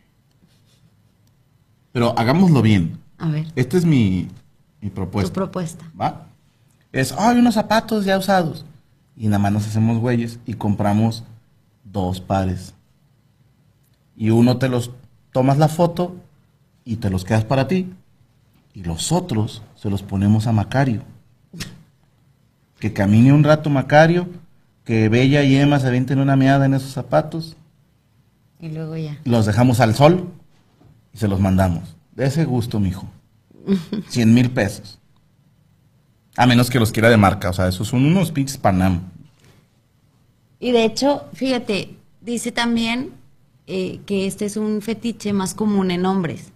[1.93, 2.99] Pero hagámoslo bien.
[3.19, 4.29] A ver, Esta es mi,
[4.81, 5.33] mi tu propuesta.
[5.33, 5.85] propuesta.
[6.01, 6.27] ¿Va?
[6.91, 8.65] Es, hay unos zapatos ya usados.
[9.17, 11.25] Y nada más nos hacemos güeyes y compramos
[11.85, 12.75] dos pares.
[14.17, 14.93] Y uno te los
[15.33, 16.17] tomas la foto
[16.85, 17.93] y te los quedas para ti.
[18.75, 21.03] Y los otros se los ponemos a Macario.
[22.79, 24.29] Que camine un rato Macario,
[24.85, 27.57] que Bella y Emma se avienten una meada en esos zapatos.
[28.61, 29.19] Y luego ya.
[29.25, 30.31] Los dejamos al sol
[31.13, 31.97] y se los mandamos.
[32.15, 33.07] De ese gusto, mijo.
[34.09, 34.99] Cien mil pesos.
[36.37, 37.51] A menos que los quiera de marca.
[37.51, 39.01] O sea, esos son unos pinches Panam.
[40.59, 43.11] Y de hecho, fíjate, dice también
[43.67, 46.53] eh, que este es un fetiche más común en hombres.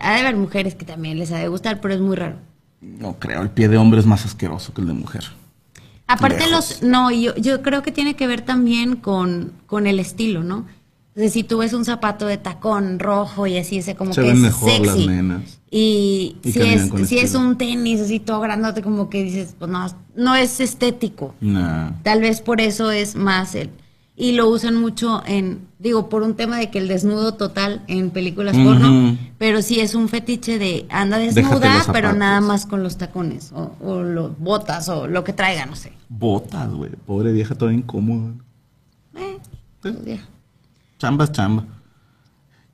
[0.00, 2.36] Ha de haber mujeres que también les ha de gustar, pero es muy raro.
[2.80, 5.24] No creo, el pie de hombre es más asqueroso que el de mujer.
[6.06, 6.50] Aparte Lejos.
[6.50, 10.66] los, no, yo, yo creo que tiene que ver también con, con el estilo, ¿no?
[11.16, 14.36] Si tú ves un zapato de tacón rojo y así, ese como Se que ven
[14.36, 15.06] es mejor las sexy.
[15.06, 15.60] nenas.
[15.70, 19.86] Y, Y si, es, si un tenis así todo grandote, como que dices, pues no,
[20.16, 21.34] no es estético.
[21.40, 21.92] Nah.
[22.02, 23.70] Tal vez por eso es más el...
[24.16, 28.10] Y lo usan mucho en, digo, por un tema de que el desnudo total en
[28.10, 32.96] películas porno, pero sí es un fetiche de anda desnuda, pero nada más con los
[32.96, 35.92] tacones o, o los botas o lo que traiga, no sé.
[36.08, 36.92] Botas, güey.
[37.04, 38.34] Pobre vieja, toda incómoda.
[39.16, 39.38] Eh,
[39.82, 40.28] pues ya.
[40.98, 41.64] Chamba es chamba.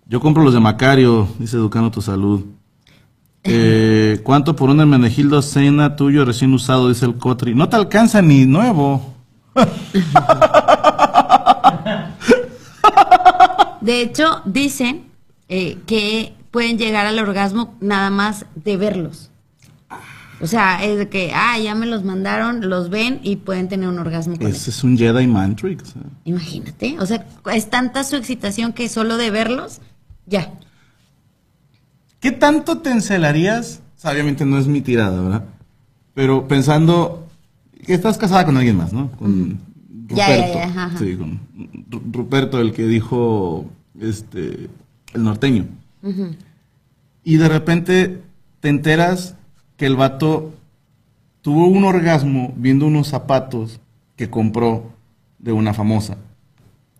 [0.06, 2.44] Yo compro los de Macario, dice Educando tu Salud.
[3.42, 6.90] Eh, ¿Cuánto por un Hermenegildo Cena tuyo recién usado?
[6.90, 7.54] Dice el Cotri.
[7.54, 9.14] No te alcanza ni nuevo.
[13.80, 15.06] De hecho, dicen
[15.48, 19.29] eh, que pueden llegar al orgasmo nada más de verlos.
[20.42, 23.88] O sea, es de que, ah, ya me los mandaron, los ven y pueden tener
[23.88, 25.90] un orgasmo con Ese es un Jedi Mantrix.
[25.96, 26.00] eh.
[26.24, 26.98] Imagínate.
[26.98, 29.80] O sea, es tanta su excitación que solo de verlos,
[30.26, 30.50] ya.
[32.20, 33.80] ¿Qué tanto te encelarías?
[34.04, 35.44] Obviamente no es mi tirada, ¿verdad?
[36.14, 37.28] Pero pensando
[37.86, 39.10] que estás casada con alguien más, ¿no?
[39.12, 39.58] Con
[40.08, 40.54] Ya, ya, Ruperto.
[40.58, 40.98] ya, ajá, ajá.
[40.98, 41.40] Sí, con
[41.90, 43.66] Ru- Ruperto, el que dijo
[44.00, 44.68] este
[45.12, 45.66] el norteño.
[47.24, 48.22] Y de repente
[48.60, 49.34] te enteras
[49.80, 50.52] que el vato
[51.40, 53.80] tuvo un orgasmo viendo unos zapatos
[54.14, 54.92] que compró
[55.38, 56.18] de una famosa.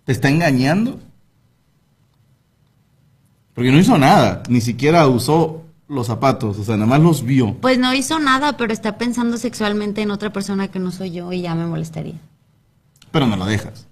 [0.06, 0.98] ¿Te está engañando?
[3.52, 7.52] Porque no hizo nada, ni siquiera usó los zapatos, o sea, nada más los vio.
[7.60, 11.30] Pues no hizo nada, pero está pensando sexualmente en otra persona que no soy yo
[11.34, 12.18] y ya me molestaría.
[13.10, 13.88] Pero no lo dejas.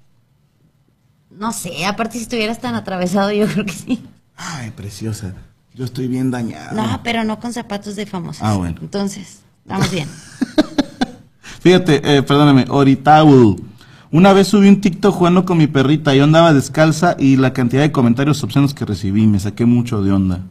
[1.29, 4.03] No sé, aparte si estuvieras tan atravesado, yo creo que sí.
[4.35, 5.35] Ay, preciosa,
[5.74, 6.74] yo estoy bien dañado.
[6.76, 8.42] No, pero no con zapatos de famosos.
[8.42, 8.76] Ah, bueno.
[8.81, 10.09] Entonces, estamos bien.
[11.61, 13.62] Fíjate, eh, perdóname, Oritaul.
[14.11, 16.14] Una vez subí un TikTok jugando con mi perrita.
[16.14, 20.12] Yo andaba descalza y la cantidad de comentarios obscenos que recibí me saqué mucho de
[20.12, 20.46] onda.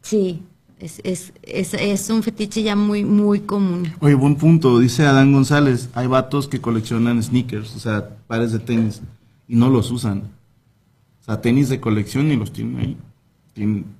[0.00, 0.42] Sí,
[0.78, 3.92] es, es, es, es un fetiche ya muy, muy común.
[4.00, 4.78] Oye, buen punto.
[4.78, 5.90] Dice Adán González.
[5.94, 9.02] Hay vatos que coleccionan sneakers, o sea, pares de tenis,
[9.46, 10.22] y no los usan.
[11.20, 12.96] O sea, tenis de colección y los tienen ahí.
[13.52, 13.97] Tienen-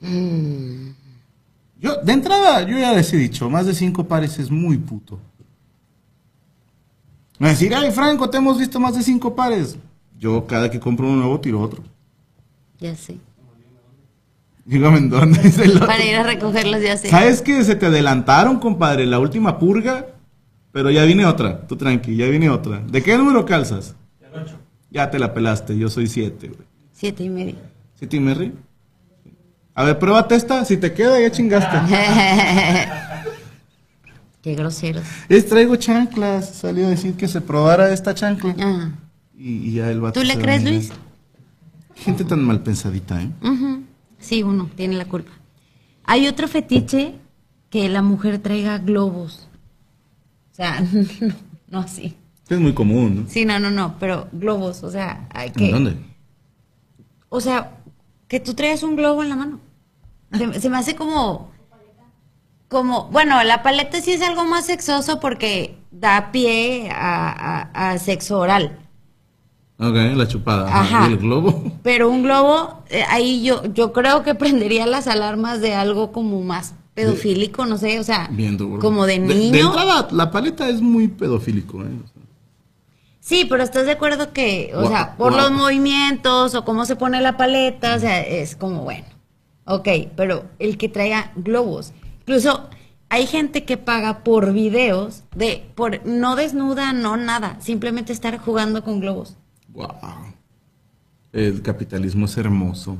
[0.00, 5.18] Yo, de entrada, yo ya les he dicho, más de cinco pares es muy puto.
[7.38, 9.76] Me decir, ay, Franco, te hemos visto más de cinco pares.
[10.18, 11.82] Yo, cada que compro uno nuevo, tiro otro.
[12.78, 13.16] Ya sé.
[14.66, 15.86] Dígame en dónde dice el otro.
[15.86, 17.08] Para ir a recogerlos, ya sé.
[17.08, 19.06] ¿Sabes que se te adelantaron, compadre?
[19.06, 20.06] La última purga.
[20.72, 21.66] Pero ya viene otra.
[21.66, 22.80] Tú tranqui, ya viene otra.
[22.80, 23.96] ¿De qué número calzas?
[24.90, 25.76] Ya te la pelaste.
[25.76, 26.68] Yo soy siete, güey.
[26.92, 27.56] Siete y medio.
[27.94, 28.52] ¿Siete y Merry?
[29.74, 30.64] A ver, pruébate esta.
[30.64, 31.76] Si te queda, ya chingaste.
[34.42, 35.04] Qué groseros.
[35.28, 36.48] Es traigo chanclas.
[36.50, 38.54] Salió a decir que se probara esta chancla.
[38.58, 38.90] Ah.
[39.36, 40.78] Y, y ya el vato ¿Tú le crees, venía.
[40.78, 40.92] Luis?
[41.94, 43.30] Gente tan mal pensadita, ¿eh?
[44.18, 45.32] Sí, uno tiene la culpa.
[46.04, 47.14] Hay otro fetiche
[47.68, 49.48] que la mujer traiga globos.
[50.52, 50.80] O sea,
[51.20, 51.34] no,
[51.68, 52.16] no así.
[52.48, 53.28] Es muy común, ¿no?
[53.30, 55.66] Sí, no, no, no, pero globos, o sea, hay que...
[55.66, 55.96] ¿En dónde?
[57.28, 57.78] O sea,
[58.30, 59.60] que tú traigas un globo en la mano.
[60.32, 61.50] Se, se me hace como...
[62.68, 67.98] Como, bueno, la paleta sí es algo más sexoso porque da pie a, a- a
[67.98, 68.78] sexo oral.
[69.76, 70.68] Ok, la chupada.
[70.68, 71.08] Ajá.
[71.08, 71.64] ¿Y el globo?
[71.82, 76.42] Pero un globo, eh, ahí yo, yo creo que prendería las alarmas de algo como
[76.42, 78.80] más pedofílico, no sé, o sea, Bien duro.
[78.80, 79.66] como de De, niño.
[79.66, 81.86] entrada, la paleta es muy pedofílico, ¿eh?
[82.04, 82.19] O sea,
[83.20, 87.20] Sí, pero estás de acuerdo que, o sea, por los movimientos o cómo se pone
[87.20, 89.06] la paleta, o sea, es como bueno.
[89.66, 91.92] Ok, pero el que traiga globos.
[92.20, 92.68] Incluso
[93.10, 98.82] hay gente que paga por videos de, por no desnuda, no nada, simplemente estar jugando
[98.82, 99.36] con globos.
[99.68, 99.94] Wow.
[101.32, 102.96] El capitalismo es hermoso.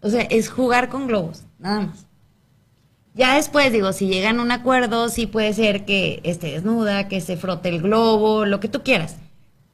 [0.00, 2.07] O sea, es jugar con globos, nada más.
[3.18, 7.20] Ya después, digo, si llegan a un acuerdo, sí puede ser que esté desnuda, que
[7.20, 9.16] se frote el globo, lo que tú quieras.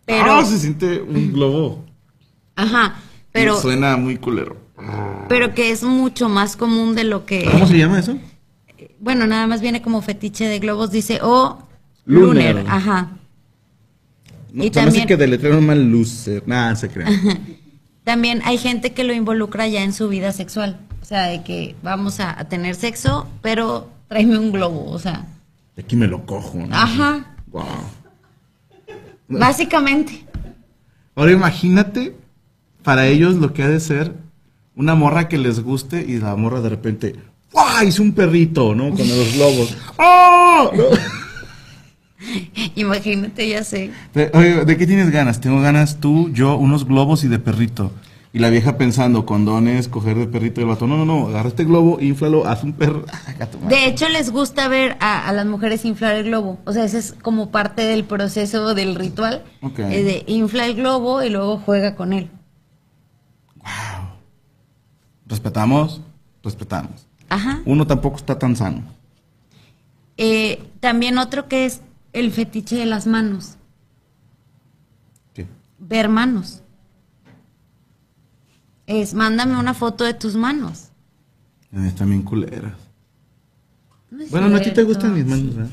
[0.07, 1.85] Pero, Ah, se siente un globo.
[2.57, 2.96] ajá,
[3.33, 4.57] pero, Suena muy culero.
[5.28, 8.16] pero que es mucho más común de lo que, ¿Cómo se llama eso?
[8.98, 11.59] bueno, nada más viene como fetiche de globos, dice, o
[12.07, 12.54] Lunar.
[12.57, 13.11] lunar, ajá.
[14.52, 16.42] No, Y se me hace también- que deletrearon mal loser.
[16.46, 17.07] Nada, se crea.
[18.04, 21.77] También hay gente que lo involucra ya en su vida sexual, o sea, de que
[21.83, 25.27] vamos a, a tener sexo, pero tráeme un globo, o sea,
[25.77, 26.57] De aquí me lo cojo.
[26.57, 26.75] ¿no?
[26.75, 27.67] ajá, Wow.
[29.29, 30.25] básicamente.
[31.14, 32.17] Ahora imagínate
[32.83, 34.14] para ellos lo que ha de ser
[34.77, 37.17] una morra que les guste y la morra de repente,
[37.53, 37.85] ¡guau!
[37.87, 38.88] Hizo un perrito, ¿no?
[38.88, 39.77] Con los globos.
[39.99, 40.71] ¡Oh!
[40.77, 40.85] ¿No?
[42.77, 43.90] Imagínate, ya sé.
[44.33, 45.38] Oye, ¿de qué tienes ganas?
[45.43, 47.93] Tengo ganas tú, yo, unos globos y de perrito.
[48.35, 50.88] Y la vieja pensando, condones, coger de perrito y el vato.
[50.88, 53.05] No, no, no, agarra este globo, inflalo, haz un perro.
[53.68, 56.59] De hecho, les gusta ver a, a las mujeres inflar el globo.
[56.64, 59.44] O sea, ese es como parte del proceso del ritual.
[59.62, 59.79] Ok.
[59.79, 62.29] eh, de infla el globo y luego juega con él.
[65.27, 66.01] Respetamos,
[66.42, 67.07] respetamos.
[67.29, 67.62] Ajá.
[67.64, 68.83] Uno tampoco está tan sano.
[70.16, 73.59] Eh, también otro que es el fetiche de las manos.
[75.33, 75.47] ¿Qué?
[75.79, 76.63] Ver manos.
[78.87, 80.88] Es, mándame una foto de tus manos.
[81.87, 82.75] Están bien culeras.
[84.11, 85.70] No es Bueno, no a ti te gustan mis manos, ¿verdad?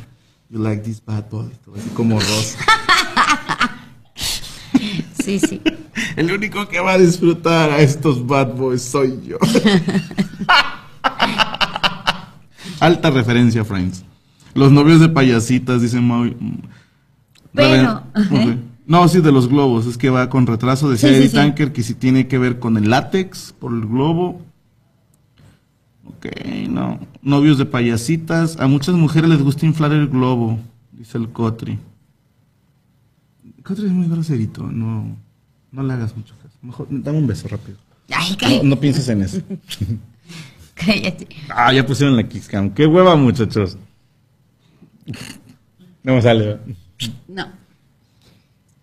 [0.50, 2.58] You like these bad boys, todo así como rosa.
[5.24, 5.62] Sí, sí.
[6.16, 9.38] El único que va a disfrutar a estos bad boys soy yo.
[12.80, 14.04] Alta referencia, Friends.
[14.56, 16.36] Los novios de payasitas, dice Maui.
[17.54, 18.60] Pero- Reven- Ok.
[18.92, 19.86] No, sí, de los globos.
[19.86, 20.90] Es que va con retraso.
[20.90, 21.36] Decía Sí, sí, Eddie sí.
[21.36, 24.42] Tanker que si tiene que ver con el látex por el globo.
[26.04, 26.26] Ok,
[26.68, 27.00] no.
[27.22, 28.60] Novios de payasitas.
[28.60, 30.60] A muchas mujeres les gusta inflar el globo,
[30.92, 31.80] dice el Cotri.
[33.46, 34.64] El Cotri es muy groserito.
[34.64, 35.16] No,
[35.72, 36.58] no le hagas mucho caso.
[36.62, 37.78] Mejor, dame un beso rápido.
[38.14, 39.42] Ay, No, no pienses en eso.
[40.76, 41.30] cállate.
[41.48, 42.72] Ah, ya pusieron la Kisscam.
[42.72, 43.78] Qué hueva, muchachos.
[46.04, 46.60] No me sale.
[47.30, 47.61] No.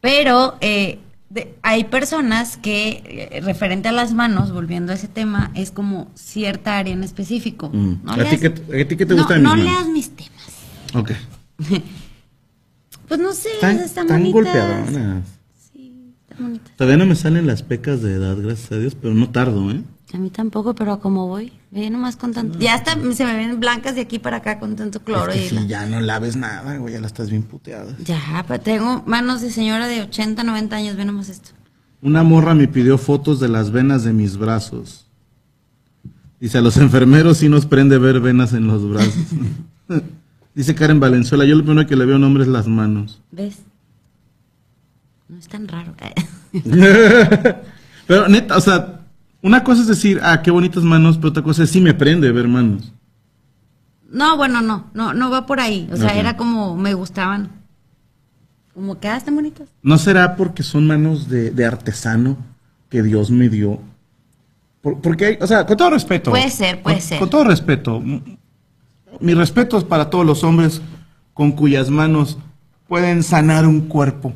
[0.01, 0.99] Pero eh,
[1.31, 6.11] de- hay personas que, eh, referente a las manos, volviendo a ese tema, es como
[6.15, 7.71] cierta área en específico.
[7.73, 7.95] Mm.
[8.05, 9.93] No ¿A, leas- ti qué, ¿A ti qué te no, gusta no mis leas manos?
[9.93, 10.95] mis temas.
[10.95, 11.11] Ok.
[13.09, 15.25] Pues no sé, Están, están, están.
[15.73, 16.77] Sí, están bonitas.
[16.77, 19.81] Todavía no me salen las pecas de edad, gracias a Dios, pero no tardo, ¿eh?
[20.13, 22.59] A mí tampoco, pero a como voy, ve nomás con tanto.
[22.59, 25.33] Ya hasta se me ven blancas de aquí para acá con tanto cloro.
[25.33, 27.94] es que y si la- ya no laves nada, güey, ya la estás bien puteada.
[28.04, 31.50] Ya, pero tengo manos de señora de 80, 90 años, ve nomás esto.
[32.00, 35.07] Una morra me pidió fotos de las venas de mis brazos.
[36.40, 39.14] Dice, a los enfermeros sí nos prende ver venas en los brazos.
[40.54, 43.20] Dice Karen Valenzuela, yo lo primero que le veo a un hombre es las manos.
[43.31, 43.59] ¿Ves?
[45.28, 45.94] No es tan raro.
[48.07, 48.98] Pero neta, o sea,
[49.42, 52.31] una cosa es decir, ah, qué bonitas manos, pero otra cosa es sí me prende
[52.33, 52.92] ver manos.
[54.11, 55.88] No, bueno, no, no, no va por ahí.
[55.92, 57.51] O sea, era como me gustaban.
[58.74, 59.68] Como que ah, bonitas.
[59.83, 62.37] ¿No será porque son manos de, de artesano
[62.88, 63.81] que Dios me dio?
[64.81, 66.31] Por- porque hay, o sea, con todo respeto.
[66.31, 67.18] Puede ser, puede con- ser.
[67.18, 67.96] Con todo respeto.
[67.96, 68.22] m-
[69.20, 70.81] Mi respeto es para todos los hombres
[71.35, 72.38] con cuyas manos
[72.87, 74.33] pueden sanar un cuerpo,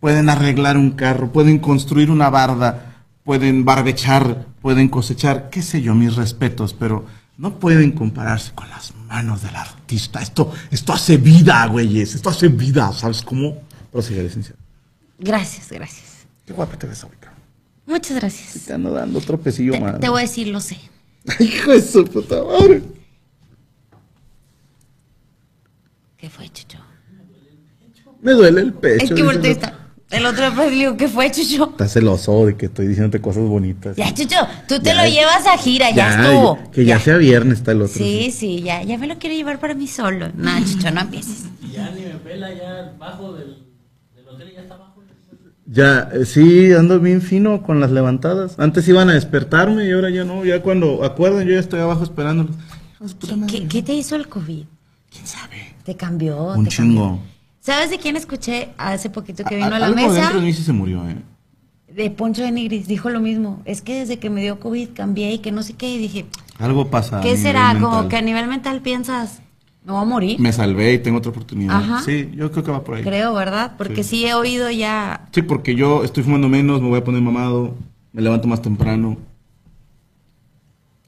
[0.00, 2.89] pueden arreglar un carro, pueden construir una barda,
[3.24, 7.04] pueden barbechar, pueden cosechar, qué sé yo, mis respetos, pero
[7.36, 10.20] no pueden compararse con las manos del artista.
[10.20, 13.56] Esto, esto hace vida, güeyes, esto hace vida, ¿sabes cómo?
[13.90, 14.58] Prosigue, licenciado.
[15.18, 16.26] Gracias, gracias.
[16.46, 17.32] Qué guapa te ves ahorita.
[17.86, 18.64] Muchas gracias.
[18.66, 20.00] Te ando dando tropecillo Te, más.
[20.00, 20.78] te voy a decir, lo sé.
[21.40, 22.82] Hijo de su puta madre.
[26.16, 26.78] ¿Qué fue, Chucho?
[28.22, 29.04] Me duele el pecho.
[29.06, 29.79] Es que volteé esta.
[30.10, 31.70] El otro día le digo, ¿qué fue, Chucho?
[31.70, 33.96] Estás celoso de que estoy diciéndote cosas bonitas.
[33.96, 36.58] Ya, Chucho, tú te Ya, lo llevas a gira, ya, estuvo.
[36.72, 37.94] Que ya, sea viernes está el otro.
[37.94, 40.30] Sí, sí, ya, ya me lo quiero llevar para mí solo.
[40.34, 41.44] No, Chucho, no empieces.
[41.72, 43.58] Ya ni me pela, ya bajo del,
[44.16, 45.02] del hotel, ya está abajo.
[45.66, 48.58] Ya, eh, sí, ando bien fino con las levantadas.
[48.58, 50.44] Antes iban a despertarme y ahora ya no.
[50.44, 52.56] Ya cuando acuerdan, yo ya estoy abajo esperándolos.
[53.48, 54.64] ¿Qué, qué te hizo el COVID?
[55.10, 55.74] ¿Quién sabe?
[55.84, 56.52] Te cambió.
[56.54, 57.06] Un te chingo.
[57.10, 57.29] cambió.
[57.60, 60.14] ¿Sabes de quién escuché hace poquito que A- vino a la algo mesa?
[60.14, 61.16] dentro de mí sí se murió, ¿eh?
[61.92, 63.60] De Poncho de Nigris, dijo lo mismo.
[63.64, 65.92] Es que desde que me dio COVID cambié y que no sé qué.
[65.92, 66.26] Y dije,
[66.58, 67.20] Algo pasa.
[67.20, 67.72] ¿qué será?
[67.74, 67.82] mental.
[67.90, 69.40] Como que a nivel mental piensas,
[69.84, 70.38] me voy a morir.
[70.40, 71.76] Me salvé y tengo otra oportunidad.
[71.76, 72.02] Ajá.
[72.02, 73.02] Sí, yo creo que va por ahí.
[73.02, 73.74] Creo, ¿verdad?
[73.76, 74.24] Porque sí.
[74.24, 75.28] he oído ya.
[75.32, 77.74] Sí, porque yo estoy fumando menos, me voy a poner mamado,
[78.12, 79.16] me levanto más temprano.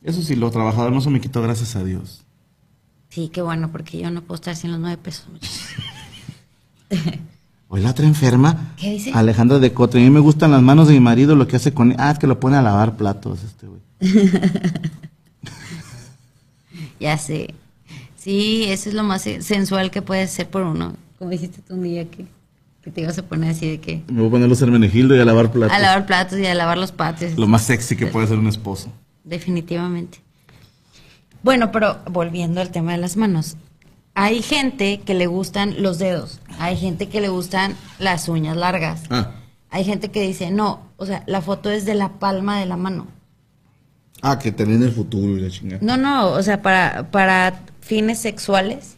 [0.02, 2.24] Eso sí, lo trabajador no se me quitó, gracias a Dios.
[3.08, 5.26] Sí, qué bueno, porque yo no puedo estar sin los nueve pesos.
[7.68, 9.12] Hoy la otra enferma, ¿Qué dice?
[9.14, 10.00] Alejandra de Cotre.
[10.00, 11.94] A mí me gustan las manos de mi marido, lo que hace con...
[11.98, 13.80] Ah, es que lo pone a lavar platos este güey.
[17.00, 17.54] Ya sé.
[18.16, 20.94] Sí, eso es lo más se- sensual que puede ser por uno.
[21.18, 22.26] Como dijiste tú un día que,
[22.82, 25.20] que te ibas a poner así de que Me voy a poner los Hermenegildo y
[25.20, 25.76] a lavar platos.
[25.76, 27.36] a lavar platos y a lavar los patios.
[27.36, 28.92] Lo más sexy que puede ser un esposo.
[29.24, 30.18] Definitivamente.
[31.42, 33.56] Bueno, pero volviendo al tema de las manos.
[34.14, 36.40] Hay gente que le gustan los dedos.
[36.58, 39.02] Hay gente que le gustan las uñas largas.
[39.10, 39.32] Ah,
[39.70, 42.76] Hay gente que dice, no, o sea, la foto es de la palma de la
[42.76, 43.06] mano.
[44.20, 45.80] ah que ven el futuro y la chingada.
[45.82, 48.96] No, no, o sea, para, para fines sexuales,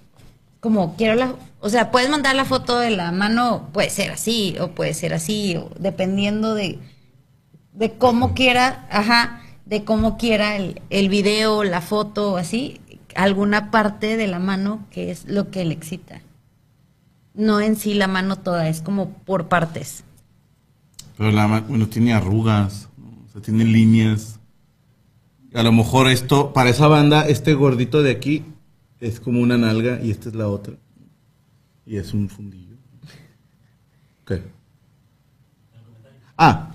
[0.61, 4.57] como quiero la, o sea, puedes mandar la foto de la mano, puede ser así,
[4.61, 6.79] o puede ser así, o dependiendo de,
[7.73, 12.81] de cómo quiera, ajá, de cómo quiera el, el video, la foto, o así,
[13.17, 16.23] alguna parte de la mano que es lo que le excita.
[17.35, 20.05] No en sí la mano toda, es como por partes.
[21.17, 22.89] Pero la ma- bueno, tiene arrugas,
[23.43, 24.39] tiene líneas.
[25.55, 28.45] A lo mejor esto, para esa banda, este gordito de aquí
[29.01, 30.75] es como una nalga y esta es la otra.
[31.87, 32.77] Y es un fundillo.
[34.27, 34.43] ¿Qué?
[36.37, 36.74] Ah,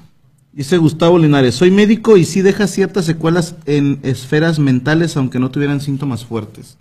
[0.53, 5.51] dice Gustavo Linares, soy médico y sí deja ciertas secuelas en esferas mentales aunque no
[5.51, 6.77] tuvieran síntomas fuertes.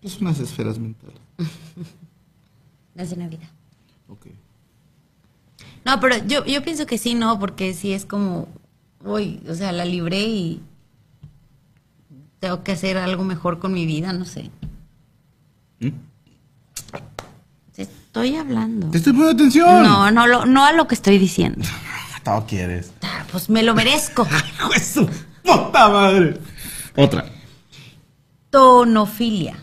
[0.00, 1.16] ¿Qué son las esferas mentales?
[2.94, 3.48] Las de Navidad.
[4.08, 4.26] Ok.
[5.84, 8.48] No, pero yo, yo pienso que sí, no, porque sí es como,
[9.04, 10.60] uy, o sea, la libré y
[12.38, 14.50] tengo que hacer algo mejor con mi vida, no sé.
[15.80, 15.88] ¿Mm?
[17.76, 18.90] Estoy hablando.
[18.90, 19.82] Te estoy poniendo atención.
[19.82, 21.64] No, no, lo- no a lo que estoy diciendo.
[22.24, 22.92] Todo quieres.
[23.02, 24.26] Ah, Pues me lo merezco.
[24.56, 25.06] Hijo de su
[25.42, 26.38] puta madre.
[26.96, 27.26] Otra.
[28.50, 29.56] Tonofilia.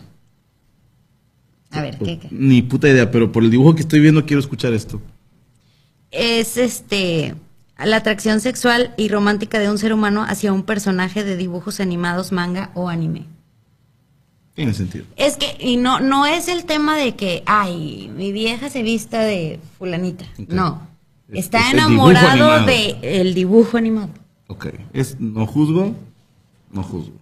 [1.70, 2.28] A ver, ¿qué, qué?
[2.32, 5.00] Ni puta idea, pero por el dibujo que estoy viendo quiero escuchar esto.
[6.10, 7.34] Es este
[7.78, 12.32] la atracción sexual y romántica de un ser humano hacia un personaje de dibujos animados,
[12.32, 13.24] manga o anime.
[14.54, 15.06] Tiene sentido.
[15.16, 19.20] Es que, y no, no es el tema de que, ay, mi vieja se vista
[19.20, 20.26] de fulanita.
[20.38, 20.48] Ok.
[20.50, 20.89] No.
[21.32, 22.66] Es- Está es enamorado animado.
[22.66, 24.10] de el dibujo animado.
[24.48, 24.66] Ok.
[24.92, 25.94] Es, no juzgo.
[26.72, 27.14] No juzgo.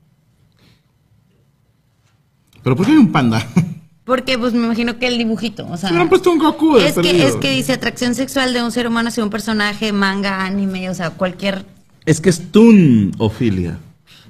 [2.63, 3.47] Pero ¿por qué hay un panda?
[4.05, 5.91] Porque, pues, me imagino que el dibujito, o sea...
[6.09, 9.23] Puesto un Goku es que, es que dice atracción sexual de un ser humano hacia
[9.23, 11.67] un personaje, manga, anime, o sea, cualquier...
[12.07, 13.79] Es que es tunofilia.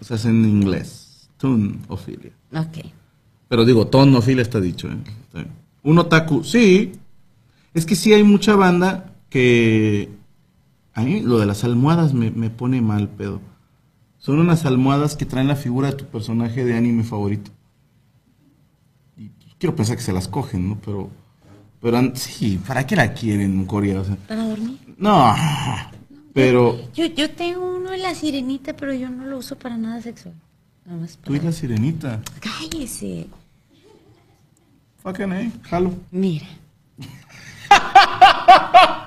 [0.00, 1.28] O sea, es en inglés.
[1.38, 2.32] Tunofilia.
[2.52, 2.86] Ok.
[3.48, 4.88] Pero digo, tonofilia está dicho.
[4.88, 4.96] ¿eh?
[5.26, 5.52] Está bien.
[5.84, 6.92] Un otaku, sí.
[7.72, 10.10] Es que sí hay mucha banda que...
[10.94, 13.40] A mí lo de las almohadas me, me pone mal, pedo.
[14.18, 17.52] Son unas almohadas que traen la figura de tu personaje de anime favorito.
[19.16, 20.78] Y quiero pensar que se las cogen, ¿no?
[20.84, 21.10] Pero...
[21.80, 24.00] Pero sí, ¿para qué la quieren en Corea?
[24.00, 24.76] O sea, ¿Para dormir?
[24.98, 25.32] no,
[26.34, 26.76] pero...
[26.92, 30.34] Yo, yo tengo uno de la sirenita, pero yo no lo uso para nada sexual.
[30.84, 31.50] Nada más Tú y para...
[31.50, 32.20] la sirenita.
[32.40, 33.28] Cállese.
[35.02, 35.94] Fucking, eh, jalo.
[36.10, 36.46] Mira.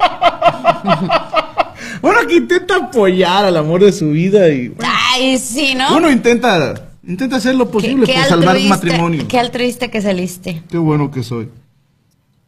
[2.02, 4.74] Bueno, que intenta apoyar al amor de su vida y...
[4.84, 5.96] Ay, sí, ¿no?
[5.98, 9.28] Uno intenta, intenta hacer lo posible Qué- qué por salvar un matrimonio.
[9.28, 10.64] Qué altruista que saliste.
[10.70, 11.50] Qué bueno que soy.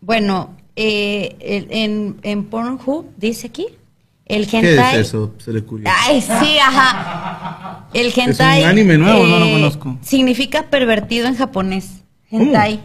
[0.02, 1.36] Bueno, eh,
[1.70, 3.68] en, en Pornhub dice aquí
[4.26, 4.96] el ¿Qué hentai.
[5.02, 5.34] es eso?
[5.38, 5.64] Se le.
[5.86, 7.88] Ay, sí, ajá.
[7.94, 8.62] El hentai.
[8.62, 9.98] eh, un anime nuevo, no lo conozco.
[10.02, 11.90] Significa pervertido en japonés.
[12.32, 12.80] Hentai.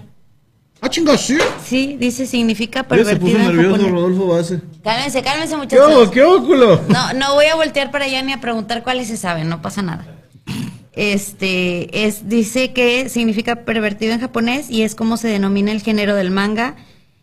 [0.81, 1.37] Ah, chinga, sí.
[1.65, 3.93] Sí, dice significa Ya se pervertido puso en nervioso japonés.
[3.93, 4.61] Rodolfo Base.
[4.85, 5.93] Cálmense, cálmense, ¿Qué muchachos.
[5.93, 6.11] hubo?
[6.11, 6.81] ¿Qué óculo?
[6.89, 9.83] No, no voy a voltear para allá ni a preguntar cuáles se saben, no pasa
[9.83, 10.07] nada.
[10.93, 16.15] Este es dice que significa pervertido en japonés y es como se denomina el género
[16.15, 16.75] del manga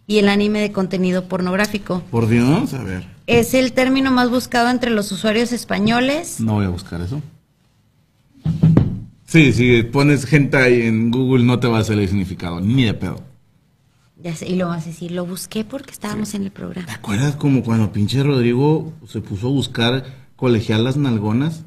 [0.08, 2.02] y el anime de contenido pornográfico.
[2.12, 3.06] Por Dios, a ver.
[3.28, 6.40] Es el término más buscado entre los usuarios españoles.
[6.40, 7.22] No voy a buscar eso.
[9.26, 12.94] Sí, si pones hentai en Google no te va a salir el significado, ni de
[12.94, 13.22] pedo.
[14.26, 16.92] Ya sé, y lo vas a decir, lo busqué porque estábamos en el ¿Te programa.
[16.92, 20.04] acuerdas como cuando pinche Rodrigo se puso a buscar
[20.36, 21.64] colegialas nalgonas?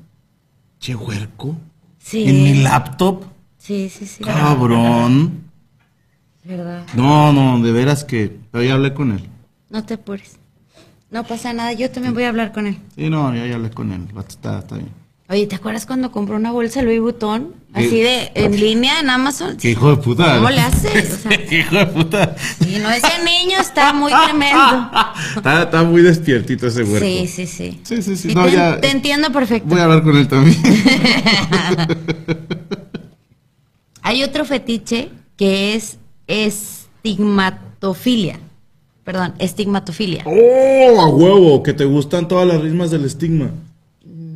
[0.80, 1.56] Che huerco.
[1.98, 2.24] Sí.
[2.28, 3.26] En mi laptop.
[3.58, 4.24] Sí, sí, sí.
[4.24, 5.44] Cabrón.
[6.42, 6.84] ¿Verdad?
[6.96, 8.40] No, no, de veras que.
[8.52, 9.28] Ya hablé con él.
[9.70, 10.40] No te apures.
[11.12, 12.76] No pasa nada, yo también voy a hablar con él.
[12.96, 14.08] Sí, no, ya, ya hablé con él.
[14.26, 14.90] Está, está bien.
[15.30, 17.52] Oye, ¿te acuerdas cuando compró una bolsa Louis Vuitton?
[17.74, 19.58] Así de, en línea, en Amazon.
[19.58, 20.36] ¿Qué hijo de puta?
[20.36, 21.12] ¿Cómo le haces?
[21.12, 22.34] O sea, ¿Qué hijo de puta?
[22.66, 24.90] y no, ese niño está muy tremendo.
[25.36, 27.06] Está, está muy despiertito ese huerco.
[27.06, 27.78] Sí, sí, sí.
[27.82, 28.34] Sí, sí, sí.
[28.34, 29.68] No, te, ya- te entiendo perfecto.
[29.68, 30.56] Voy a hablar con él también.
[34.02, 38.40] Hay otro fetiche que es estigmatofilia.
[39.04, 40.24] Perdón, estigmatofilia.
[40.26, 41.62] ¡Oh, a huevo!
[41.62, 43.50] Que te gustan todas las ritmas del estigma.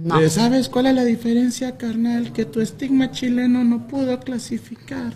[0.02, 0.28] No.
[0.28, 2.32] ¿Sabes cuál es la diferencia, carnal?
[2.32, 5.12] Que tu estigma chileno no pudo clasificar.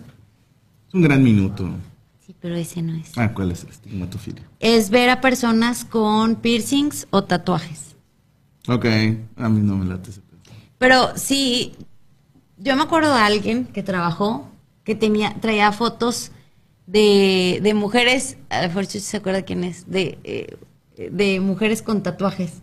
[0.87, 1.69] Es un gran minuto.
[2.25, 3.19] Sí, pero ese no es.
[3.19, 4.45] Ah, ¿cuál es el estigmatofilia?
[4.61, 7.97] Es ver a personas con piercings o tatuajes.
[8.69, 8.85] Ok,
[9.37, 10.39] a mí no me late ese pedo.
[10.79, 11.73] Pero sí,
[12.57, 14.49] yo me acuerdo de alguien que trabajó,
[14.85, 16.31] que tenía, traía fotos
[16.87, 20.57] de, de mujeres, a lo mejor se acuerda quién es, de, eh,
[21.11, 22.63] de mujeres con tatuajes.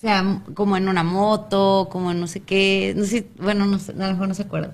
[0.00, 3.78] O sea, como en una moto, como en no sé qué, no sé, bueno, no
[3.78, 4.72] sé, a lo mejor no se acuerda.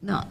[0.00, 0.24] No,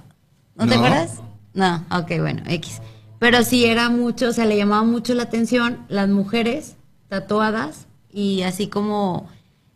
[0.55, 1.19] ¿no, te acuerdas?
[1.53, 2.80] No, ok, bueno, X.
[3.19, 6.78] Pero sí era mucho, o sea, le llamaba mucho la atención las mujeres
[7.09, 9.28] tatuadas y así como...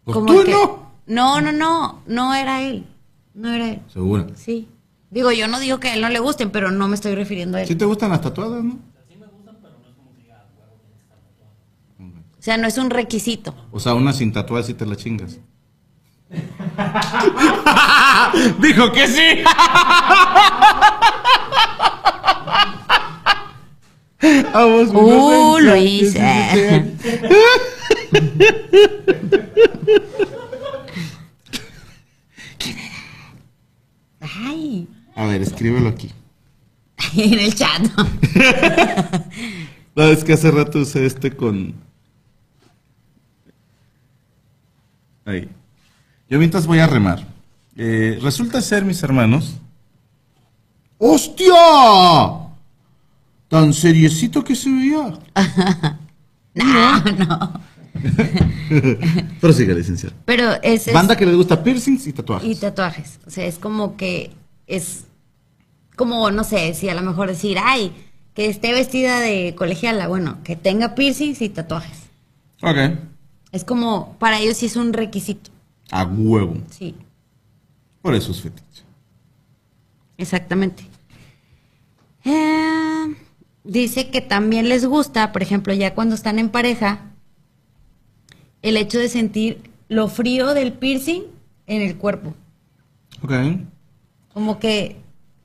[0.06, 0.90] Pues como tú que- no.
[1.06, 2.86] No, no, no, no era él.
[3.34, 3.82] No era él.
[3.92, 4.28] Seguro.
[4.36, 4.70] Sí.
[5.10, 7.58] Digo, yo no digo que a él no le gusten, pero no me estoy refiriendo
[7.58, 7.68] a él.
[7.68, 8.78] ¿Sí te gustan las tatuadas, no?
[12.40, 13.54] O sea, no es un requisito.
[13.72, 15.40] O sea, una sin tatuadas si te la chingas.
[18.62, 19.44] Dijo que sí.
[24.54, 26.22] Vamos, Uh, lo hice.
[26.54, 27.10] sí, sí.
[34.22, 36.12] Ay, A ver, escríbelo aquí.
[37.18, 37.82] en el chat.
[39.96, 41.74] No, es que hace rato usé este con.
[45.30, 45.48] Ahí.
[46.30, 47.26] Yo mientras voy a remar.
[47.76, 49.58] Eh, resulta ser, mis hermanos.
[50.98, 51.54] ¡Hostia!
[53.48, 55.20] Tan seriecito que se veía.
[56.56, 57.62] No, no.
[59.40, 60.16] Pero sigue, licenciado.
[60.26, 62.50] Pero es, es- Banda que les gusta piercings y tatuajes.
[62.50, 63.20] y tatuajes.
[63.26, 64.32] O sea, es como que
[64.68, 65.06] es
[65.96, 67.94] como, no sé, si a lo mejor decir, ay,
[68.34, 70.08] que esté vestida de colegiala.
[70.08, 72.10] Bueno, que tenga piercings y tatuajes.
[72.62, 72.78] Ok.
[73.52, 75.50] Es como, para ellos sí es un requisito.
[75.92, 76.58] A huevo.
[76.70, 76.96] Sí,
[78.02, 78.84] Por eso es fetiche.
[80.18, 80.84] exactamente.
[82.26, 83.16] Eh,
[83.64, 87.00] dice que también les gusta, por ejemplo, ya cuando están en pareja,
[88.62, 91.24] el hecho de sentir lo frío del piercing
[91.68, 92.34] en el cuerpo.
[93.24, 93.32] Ok.
[94.34, 94.98] Como que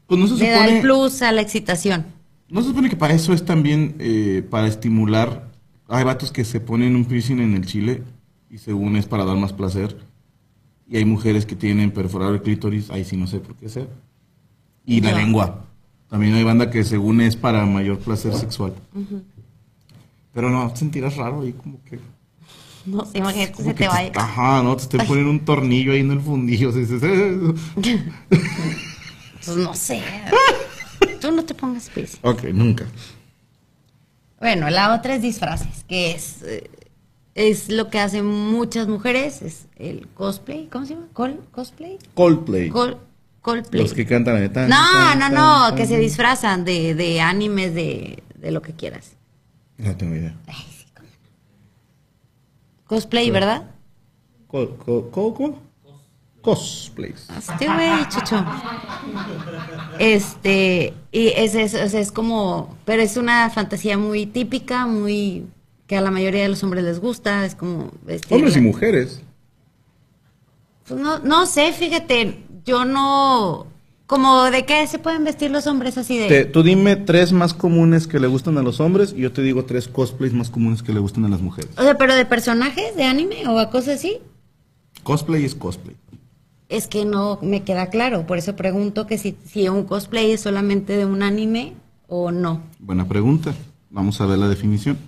[0.06, 0.80] Pues no se le da el supone.
[0.82, 2.04] plus a la excitación.
[2.50, 5.48] No se supone que para eso es también eh, para estimular.
[5.88, 8.02] Hay vatos que se ponen un piercing en el chile
[8.50, 9.96] y según es para dar más placer.
[10.88, 13.86] Y hay mujeres que tienen perforado el clítoris, ahí sí no sé por qué sea.
[14.86, 15.64] Y la lengua.
[16.08, 18.74] También hay banda que según es para mayor placer sexual.
[20.32, 21.98] Pero no, te sentirás raro ahí como que...
[22.86, 24.12] No sé, imagínate se te vaya.
[24.14, 24.76] Ajá, ¿no?
[24.76, 26.70] Te estén poniendo un tornillo ahí en el fundillo.
[26.70, 27.54] dices, "Eh".
[29.44, 30.00] Pues no sé.
[31.20, 32.20] Tú no te pongas piercing.
[32.22, 32.86] Ok, nunca.
[34.44, 36.70] Bueno, la otra es disfraces, que es, eh,
[37.34, 41.06] es lo que hacen muchas mujeres, es el cosplay, ¿cómo se llama?
[41.14, 41.96] ¿Col- ¿Cosplay?
[42.12, 42.68] Coldplay.
[42.68, 42.98] Col-
[43.40, 43.82] Coldplay.
[43.82, 45.76] Los que cantan tan, No, tan, no, no, tan.
[45.76, 49.12] que se disfrazan de, de animes, de, de lo que quieras.
[49.78, 50.36] No tengo idea.
[50.46, 51.08] Ay, sí, cómo.
[52.86, 53.70] Cosplay, ¿verdad?
[54.46, 55.58] Co- co- co- ¿Cómo?
[56.42, 57.30] Cosplays.
[57.38, 58.44] Este güey, chucho.
[59.98, 65.46] Este, y es, es, o sea, es como, pero es una fantasía muy típica, muy,
[65.86, 68.34] que a la mayoría de los hombres les gusta, es como vestir.
[68.36, 69.22] Hombres y mujeres.
[70.86, 73.66] Pues no, no sé, fíjate, yo no,
[74.06, 76.28] como de qué se pueden vestir los hombres así de...
[76.28, 79.40] Te- tú dime tres más comunes que le gustan a los hombres y yo te
[79.40, 81.70] digo tres cosplays más comunes que le gustan a las mujeres.
[81.78, 84.18] O sea, pero de personajes de anime o a cosas así,
[85.02, 85.96] Cosplay es cosplay.
[86.76, 90.40] Es que no me queda claro, por eso pregunto que si, si un cosplay es
[90.40, 91.74] solamente de un anime
[92.08, 92.62] o no.
[92.78, 93.54] Buena pregunta.
[93.90, 94.98] Vamos a ver la definición.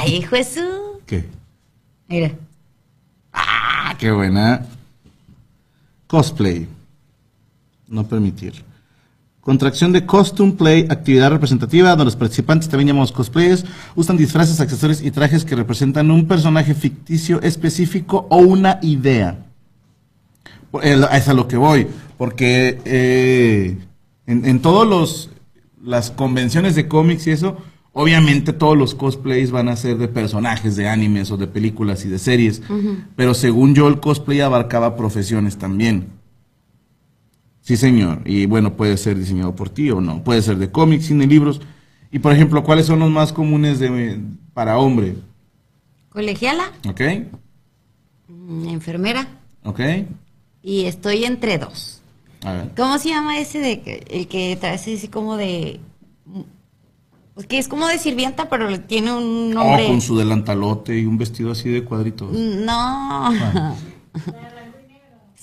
[0.00, 1.00] Ay, su...
[1.06, 1.24] ¿Qué?
[2.08, 2.32] Mira.
[3.32, 4.66] Ah, qué buena.
[6.06, 6.68] Cosplay.
[7.88, 8.64] No permitir.
[9.44, 13.64] Contracción de costume play, actividad representativa, donde los participantes, también llamados cosplayers,
[13.94, 19.44] usan disfraces, accesorios y trajes que representan un personaje ficticio específico o una idea.
[20.82, 21.86] Eh, Es a lo que voy,
[22.16, 23.76] porque eh,
[24.26, 25.30] en, en todos los
[25.84, 27.58] las convenciones de cómics y eso,
[27.92, 32.08] obviamente todos los cosplays van a ser de personajes de animes o de películas y
[32.08, 32.62] de series,
[33.16, 36.06] pero según yo el cosplay abarcaba profesiones también.
[37.64, 38.20] Sí, señor.
[38.26, 40.22] Y bueno, puede ser diseñado por ti o no.
[40.22, 41.60] Puede ser de cómics, cine, libros.
[42.12, 44.20] Y por ejemplo, ¿cuáles son los más comunes de,
[44.52, 45.16] para hombre?
[46.10, 47.00] Colegiala, ¿Ok?
[48.28, 49.26] mm, enfermera,
[49.64, 49.80] ¿Ok?
[50.62, 52.02] y estoy entre dos.
[52.44, 52.70] A ver.
[52.76, 55.80] ¿Cómo se llama ese de que, el que trae así como de...
[57.34, 59.86] Pues que es como de sirvienta, pero tiene un Oh, nombre...
[59.88, 62.30] con su delantalote y un vestido así de cuadritos.
[62.30, 63.32] No.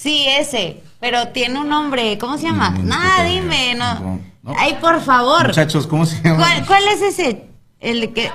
[0.01, 2.71] Sí, ese, pero tiene un nombre, ¿cómo se llama?
[2.71, 4.19] Mm, Nada, dime, no.
[4.41, 4.53] No.
[4.57, 5.45] Ay, por favor.
[5.49, 6.37] Muchachos, ¿cómo se llama?
[6.37, 7.45] ¿Cuál, cuál es ese?
[7.79, 8.31] ¿El de que...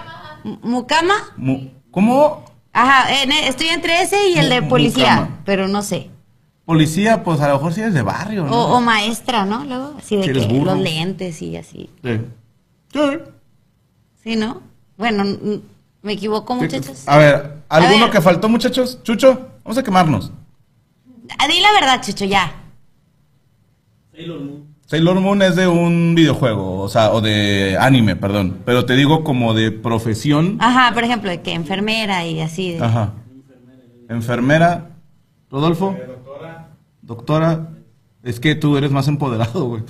[0.63, 1.15] ¿Mucama?
[1.37, 2.45] Mu- ¿Cómo?
[2.73, 5.39] Ajá, en- estoy entre ese y el de policía, mucama.
[5.45, 6.09] pero no sé.
[6.65, 8.53] Policía, pues a lo mejor sí es de barrio, ¿no?
[8.53, 9.65] O, o maestra, ¿no?
[9.65, 10.75] Luego, así de Si que burro.
[10.77, 11.91] los lentes y así.
[12.05, 12.21] Sí.
[12.93, 13.01] Sí.
[14.23, 14.63] ¿Sí, no?
[14.97, 15.25] Bueno,
[16.03, 17.03] me equivoco, muchachos.
[17.09, 18.11] A ver, ¿alguno ver.
[18.11, 19.01] que faltó, muchachos?
[19.03, 20.31] Chucho, vamos a quemarnos.
[21.49, 22.53] Di la verdad, Chucho, ya.
[24.13, 24.67] Sailor Moon.
[24.87, 28.59] Sailor Moon es de un videojuego, o sea, o de anime, perdón.
[28.65, 30.57] Pero te digo como de profesión.
[30.61, 32.73] Ajá, por ejemplo, de que enfermera y así.
[32.73, 33.13] de- Ajá.
[34.09, 34.91] Enfermera.
[35.51, 35.97] Rodolfo.
[37.03, 37.69] Doctora.
[38.23, 39.83] Es que tú eres más empoderado, güey.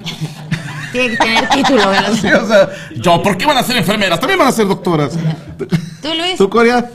[0.93, 2.13] Tiene que tener título, ¿verdad?
[2.13, 4.19] Sí, o sea, yo, ¿por qué van a ser enfermeras?
[4.21, 5.13] También van a ser doctoras.
[6.03, 6.37] ¿Tú, Luis?
[6.39, 6.91] ¿Tú, Corea?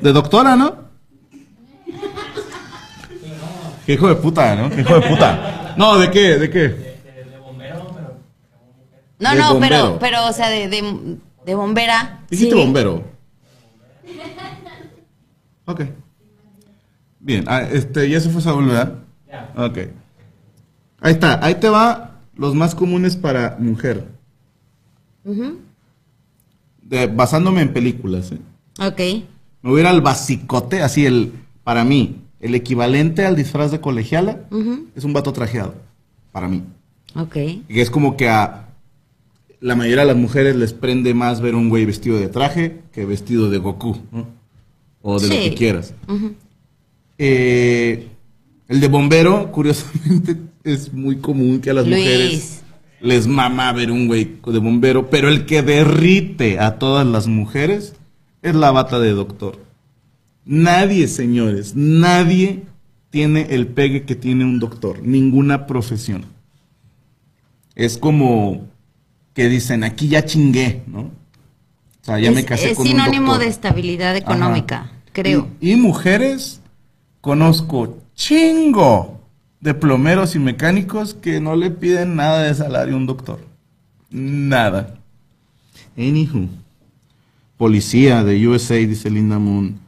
[0.00, 0.83] De doctora, ¿no?
[3.86, 4.70] Qué hijo de puta, ¿no?
[4.70, 5.74] Qué hijo de puta.
[5.76, 6.38] No, ¿de qué?
[6.38, 6.60] ¿De qué?
[6.68, 8.16] De, de bombero, pero
[9.18, 9.76] No, de no, bombero.
[9.76, 12.20] pero, pero, o sea, de, de, de bombera.
[12.30, 12.60] Dijiste sí.
[12.60, 13.04] bombero.
[15.66, 15.80] Ok.
[17.20, 18.94] Bien, ah, este, ya se fue Saúl, ¿verdad?
[19.28, 19.52] ya.
[19.56, 19.78] Ok.
[21.00, 24.08] Ahí está, ahí te va los más comunes para mujer.
[26.82, 28.38] De- basándome en películas, ¿eh?
[28.78, 28.98] Ok.
[29.62, 31.32] Me voy a ir al basicote, así el,
[31.62, 34.40] para mí, el equivalente al disfraz de colegiala
[34.94, 35.74] es un vato trajeado,
[36.30, 36.62] para mí.
[37.16, 37.36] Ok.
[37.70, 38.68] Es como que a
[39.60, 43.06] la mayoría de las mujeres les prende más ver un güey vestido de traje que
[43.06, 44.26] vestido de Goku, ¿no?
[45.00, 45.94] O de lo que quieras.
[47.16, 48.08] Eh,
[48.68, 51.98] el de bombero, curiosamente, es muy común que a las Luis.
[51.98, 52.62] mujeres
[53.00, 57.94] les mama ver un güey de bombero, pero el que derrite a todas las mujeres
[58.42, 59.64] es la bata de doctor.
[60.44, 62.64] Nadie, señores, nadie
[63.10, 66.26] tiene el pegue que tiene un doctor, ninguna profesión.
[67.74, 68.66] Es como
[69.32, 71.00] que dicen, aquí ya chingué, ¿no?
[71.00, 71.10] O
[72.02, 73.44] sea, ya es, me casé es con un sinónimo doctor.
[73.44, 74.92] de estabilidad económica, Ajá.
[75.12, 75.48] creo.
[75.60, 76.60] Y, y mujeres,
[77.20, 79.20] conozco chingo
[79.60, 83.40] de plomeros y mecánicos que no le piden nada de salario a un doctor.
[84.10, 84.98] Nada.
[85.96, 86.48] Anywho.
[87.56, 89.83] Policía de USA, dice Linda Moon.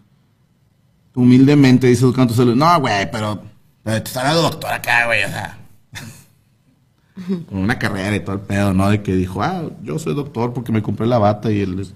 [1.16, 2.54] Humildemente, dice Educando Salud.
[2.54, 3.42] No, güey, pero
[3.86, 5.58] pero te está dando doctor acá, güey, o sea.
[7.48, 8.90] Con una carrera y todo el pedo, ¿no?
[8.90, 11.86] De que dijo, ah, yo soy doctor porque me compré la bata y el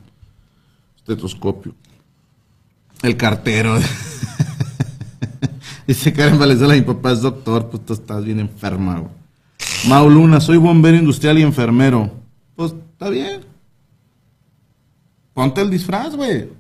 [0.97, 1.75] estetoscopio.
[3.03, 3.77] El cartero.
[5.89, 9.13] Dice Karen Valenzuela, mi papá es doctor, pues tú estás bien enferma, güey.
[9.89, 12.09] Mau Luna, soy bombero industrial y enfermero.
[12.55, 13.41] Pues está bien.
[15.35, 16.60] Ponte el disfraz, güey.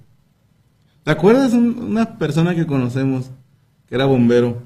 [1.04, 3.30] ¿Te acuerdas un- una persona que conocemos
[3.88, 4.62] que era bombero?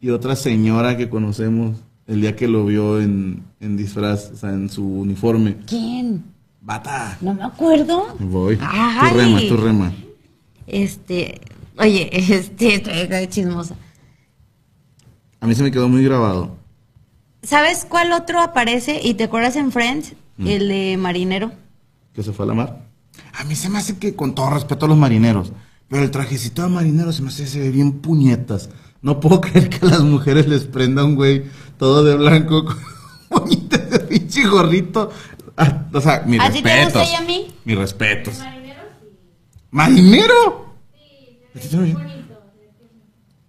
[0.00, 1.76] Y otra señora que conocemos
[2.06, 5.56] el día que lo vio en, en disfraz, o sea, en su uniforme.
[5.66, 6.24] ¿Quién?
[6.60, 7.18] Bata.
[7.20, 8.16] No me acuerdo.
[8.20, 8.58] Voy.
[8.60, 9.10] Ay.
[9.10, 9.92] Tu rema, tu rema.
[10.66, 11.40] Este,
[11.78, 13.74] oye, este, estoy chismosa.
[15.40, 16.56] A mí se me quedó muy grabado.
[17.42, 19.00] ¿Sabes cuál otro aparece?
[19.02, 20.14] ¿Y te acuerdas en Friends?
[20.36, 20.46] Mm.
[20.46, 21.52] El de Marinero.
[22.12, 22.87] que se fue a la mar.
[23.34, 25.52] A mí se me hace que, con todo respeto a los marineros,
[25.88, 28.70] pero el trajecito de marinero se me hace se ve bien puñetas.
[29.02, 31.44] No puedo creer que a las mujeres les prenda un güey
[31.78, 32.64] todo de blanco
[33.28, 35.10] con puñetas de pinche gorrito.
[35.56, 37.02] Ah, o sea, mis ¿A ti te respetos.
[37.02, 37.54] gusta y a mí?
[37.64, 38.38] Mis respetos.
[39.70, 40.74] ¿Marinero?
[41.60, 42.28] ¿Sí se ve bien?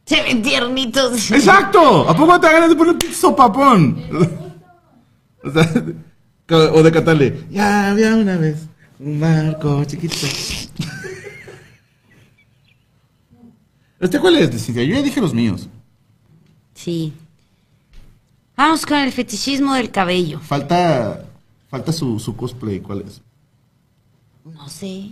[0.05, 1.31] Se ven tiernitos.
[1.31, 2.09] ¡Exacto!
[2.09, 4.03] ¿A poco te da ganas de poner un pinche sopapón?
[5.43, 8.67] o sea, o de cantarle, ya había una vez
[8.99, 10.15] un barco chiquito.
[13.99, 14.83] ¿Este cuál es, Cintia?
[14.83, 15.67] Yo ya dije los míos.
[16.73, 17.13] Sí.
[18.55, 20.39] Vamos con el fetichismo del cabello.
[20.39, 21.25] Falta,
[21.69, 23.21] falta su, su cosplay, ¿cuál es?
[24.45, 25.11] No sé.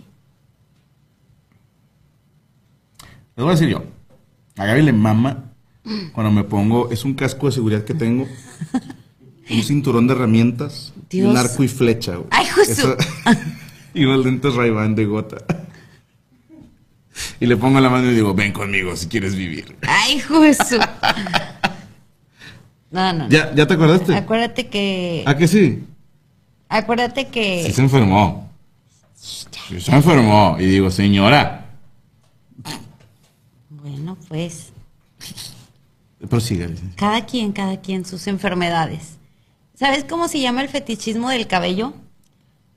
[3.36, 3.84] Les voy a decir yo.
[4.56, 5.44] A Gaby le mama
[6.12, 8.26] cuando me pongo, es un casco de seguridad que tengo,
[9.50, 12.16] un cinturón de herramientas, y un arco y flecha.
[12.16, 12.28] güey.
[12.30, 12.96] Ay, justo.
[13.94, 15.38] Y unos lentes ray de gota.
[17.40, 19.76] Y le pongo la mano y digo, ven conmigo si quieres vivir.
[19.86, 20.76] Ay, justo.
[22.90, 23.24] No, no.
[23.24, 23.28] no.
[23.28, 24.14] ¿Ya, ¿ya te acordaste?
[24.14, 25.22] Acuérdate que.
[25.26, 25.84] ¿A que sí?
[26.68, 27.64] Acuérdate que.
[27.66, 28.50] Sí se enfermó.
[29.14, 30.56] Sí se enfermó.
[30.58, 31.66] Y digo, señora,
[33.68, 34.72] Bueno, pues.
[36.20, 36.74] licenciada.
[36.96, 39.18] Cada quien, cada quien sus enfermedades.
[39.74, 41.92] ¿Sabes cómo se llama el fetichismo del cabello?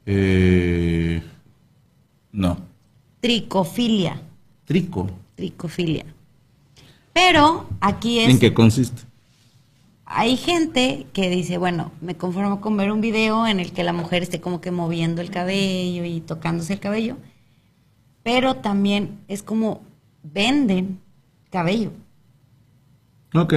[0.05, 1.21] Eh,
[2.31, 2.57] no.
[3.19, 4.21] Tricofilia.
[4.65, 5.09] Trico.
[5.35, 6.05] Tricofilia.
[7.13, 8.29] Pero aquí es.
[8.29, 9.03] ¿En qué consiste?
[10.05, 13.93] Hay gente que dice, bueno, me conformo con ver un video en el que la
[13.93, 17.17] mujer esté como que moviendo el cabello y tocándose el cabello.
[18.23, 19.81] Pero también es como
[20.23, 20.99] venden
[21.49, 21.91] cabello.
[23.33, 23.53] Ok.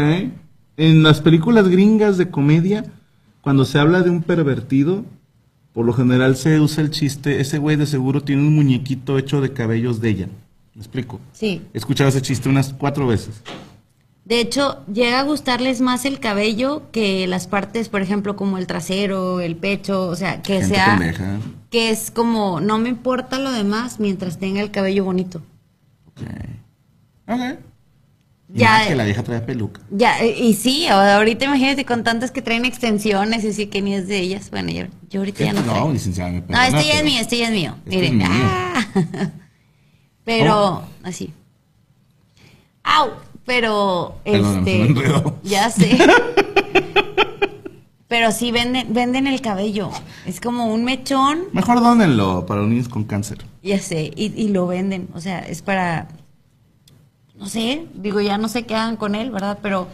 [0.77, 2.85] En las películas gringas de comedia,
[3.41, 5.05] cuando se habla de un pervertido,
[5.75, 9.43] por lo general se usa el chiste, ese güey de seguro tiene un muñequito hecho
[9.43, 10.29] de cabellos de ella.
[10.75, 11.21] ¿Me explico?
[11.33, 11.61] Sí.
[11.75, 13.43] He escuchado ese chiste unas cuatro veces.
[14.25, 18.67] De hecho, llega a gustarles más el cabello que las partes, por ejemplo, como el
[18.67, 21.37] trasero, el pecho, o sea, que Gente sea pendeja.
[21.69, 25.43] que es como no me importa lo demás mientras tenga el cabello bonito.
[26.07, 26.23] Ok.
[27.29, 27.59] Ok.
[28.55, 28.97] Y Ya, que eh.
[28.97, 29.81] la vieja trae peluca.
[29.91, 33.95] Ya, eh, y sí, ahorita imagínate con tantas que traen extensiones y sí que ni
[33.95, 34.51] es de ellas.
[34.51, 35.93] Bueno, yo, yo ahorita ya no Este no, traigo.
[35.93, 37.75] licenciada, me No, perdona, este ya es mío, este ya es mío.
[37.85, 38.39] Este Miren, es mío.
[38.41, 38.87] ah.
[40.25, 40.83] Pero, Oh.
[41.03, 41.33] así.
[42.85, 43.11] ¡Au!
[43.45, 44.95] Pero, Perdóname, este.
[44.95, 45.33] me.
[45.43, 45.99] Ya sé.
[48.09, 49.91] Pero sí venden, venden el cabello.
[50.27, 53.39] Es como un mechón, Mejor dónenlo para los niños con cáncer.
[53.63, 55.09] ya sé, y, y lo venden.
[55.15, 56.09] O sea, es para.
[57.35, 59.59] No sé, digo, ya no sé qué hagan con él, ¿verdad?
[59.63, 59.89] Pero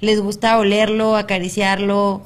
[0.00, 2.22] les gusta olerlo, acariciarlo.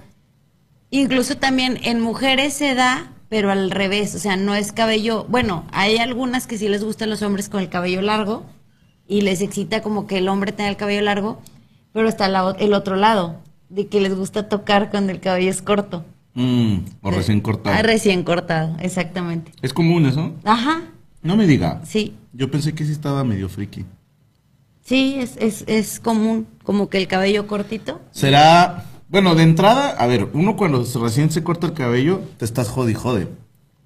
[0.91, 4.15] Incluso también en mujeres se da, pero al revés.
[4.15, 5.25] O sea, no es cabello.
[5.29, 8.45] Bueno, hay algunas que sí les gustan los hombres con el cabello largo
[9.07, 11.41] y les excita como que el hombre tenga el cabello largo,
[11.93, 13.41] pero está la el otro lado.
[13.69, 16.05] de que les gusta tocar cuando el cabello es corto.
[16.35, 17.77] Mm, o recién cortado.
[17.77, 19.53] Ah, recién cortado, exactamente.
[19.63, 20.33] Es común eso.
[20.45, 20.83] Ajá,
[21.23, 21.81] No me diga.
[21.85, 22.15] sí.
[22.33, 23.85] Yo pensé que sí estaba medio friki.
[24.91, 28.01] Sí, es, es, es común, como que el cabello cortito.
[28.11, 32.45] Será, bueno, de entrada, a ver, uno cuando se- recién se corta el cabello, te
[32.45, 33.29] estás jode y jode.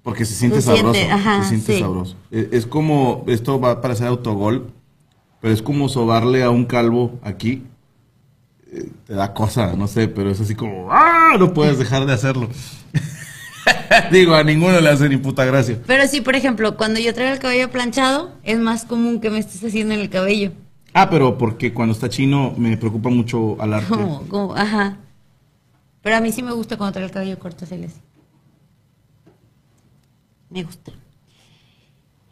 [0.01, 1.13] Porque se siente Se siente, sabroso.
[1.13, 1.79] ajá, se siente sí.
[1.79, 2.15] sabroso.
[2.31, 4.71] Es, es como, esto va a parecer autogol,
[5.41, 7.61] pero es como sobarle a un calvo aquí.
[8.73, 11.35] Eh, te da cosa, no sé, pero es así como, ¡ah!
[11.37, 12.49] No puedes dejar de hacerlo.
[14.11, 15.79] Digo, a ninguno le hace ni puta gracia.
[15.85, 19.37] Pero sí, por ejemplo, cuando yo traigo el cabello planchado, es más común que me
[19.37, 20.51] estés haciendo en el cabello.
[20.97, 23.89] Ah, pero porque cuando está chino me preocupa mucho al arte.
[24.29, 24.97] Como, ajá.
[26.01, 27.75] Pero a mí sí me gusta cuando traigo el cabello corto, así.
[30.49, 30.91] Me gusta.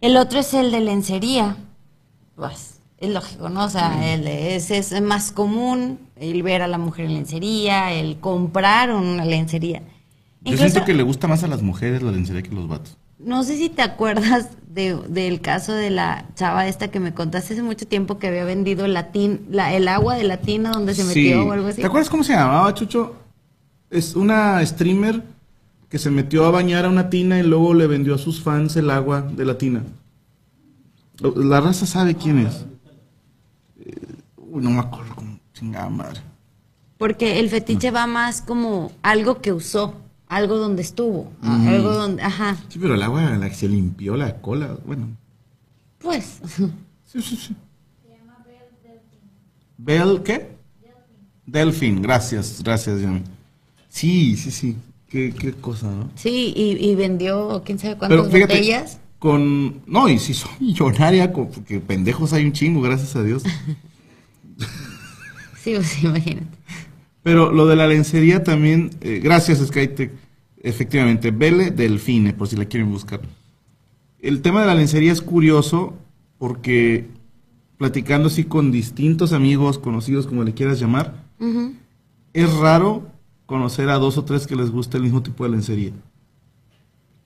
[0.01, 1.57] El otro es el de lencería.
[2.35, 3.65] Pues, es lógico, ¿no?
[3.65, 8.19] O sea, el, ese es más común, el ver a la mujer en lencería, el
[8.19, 9.79] comprar una lencería.
[9.79, 12.67] Yo Incluso- siento que le gusta más a las mujeres la lencería que a los
[12.67, 12.97] vatos.
[13.19, 17.53] no sé si te acuerdas de- del caso de la chava esta que me contaste
[17.53, 20.95] hace mucho tiempo que había vendido la tin- la, el agua de la tina donde
[20.95, 21.07] se Sí.
[21.29, 21.81] metió o algo así.
[21.81, 23.15] ¿Te acuerdas cómo se llamaba, Chucho?
[23.89, 25.23] Es una streamer
[25.89, 28.75] que se metió a bañar a una tina y luego le vendió a sus fans
[28.75, 29.83] el agua de la tina.
[31.35, 32.65] La raza sabe quién es.
[33.79, 33.91] Eh,
[34.37, 36.19] uy, no me acuerdo cómo chingada madre.
[36.97, 39.93] Porque el fetiche va más como algo que usó,
[40.35, 44.37] algo donde estuvo, algo donde, ajá, Sí, pero el agua la que se limpió la
[44.41, 45.07] cola, bueno.
[45.99, 46.39] pues,
[47.05, 47.55] Sí, sí, sí.
[49.77, 50.53] Bell, ¿qué?
[51.45, 53.21] Delfín, gracias, gracias, Yami.
[53.89, 54.77] Sí, sí, sí.
[55.09, 56.09] Qué, qué cosa, ¿no?
[56.15, 58.99] sí, y, y vendió quién sabe cuántas Pero fíjate, botellas.
[59.19, 59.81] con...
[59.85, 63.43] No, y si soy millonaria, con- porque pendejos hay un chingo, gracias a Dios.
[65.63, 66.47] Sí, pues imagínate.
[67.21, 70.11] Pero lo de la lencería también, eh, gracias Skytech,
[70.63, 73.21] efectivamente, Vele Delfine, por si la quieren buscar.
[74.19, 75.93] El tema de la lencería es curioso
[76.39, 77.07] porque
[77.77, 81.25] platicando así con distintos amigos, conocidos, como le quieras llamar,
[82.31, 83.05] es raro
[83.45, 85.91] conocer a dos o tres que les guste el mismo tipo de lencería.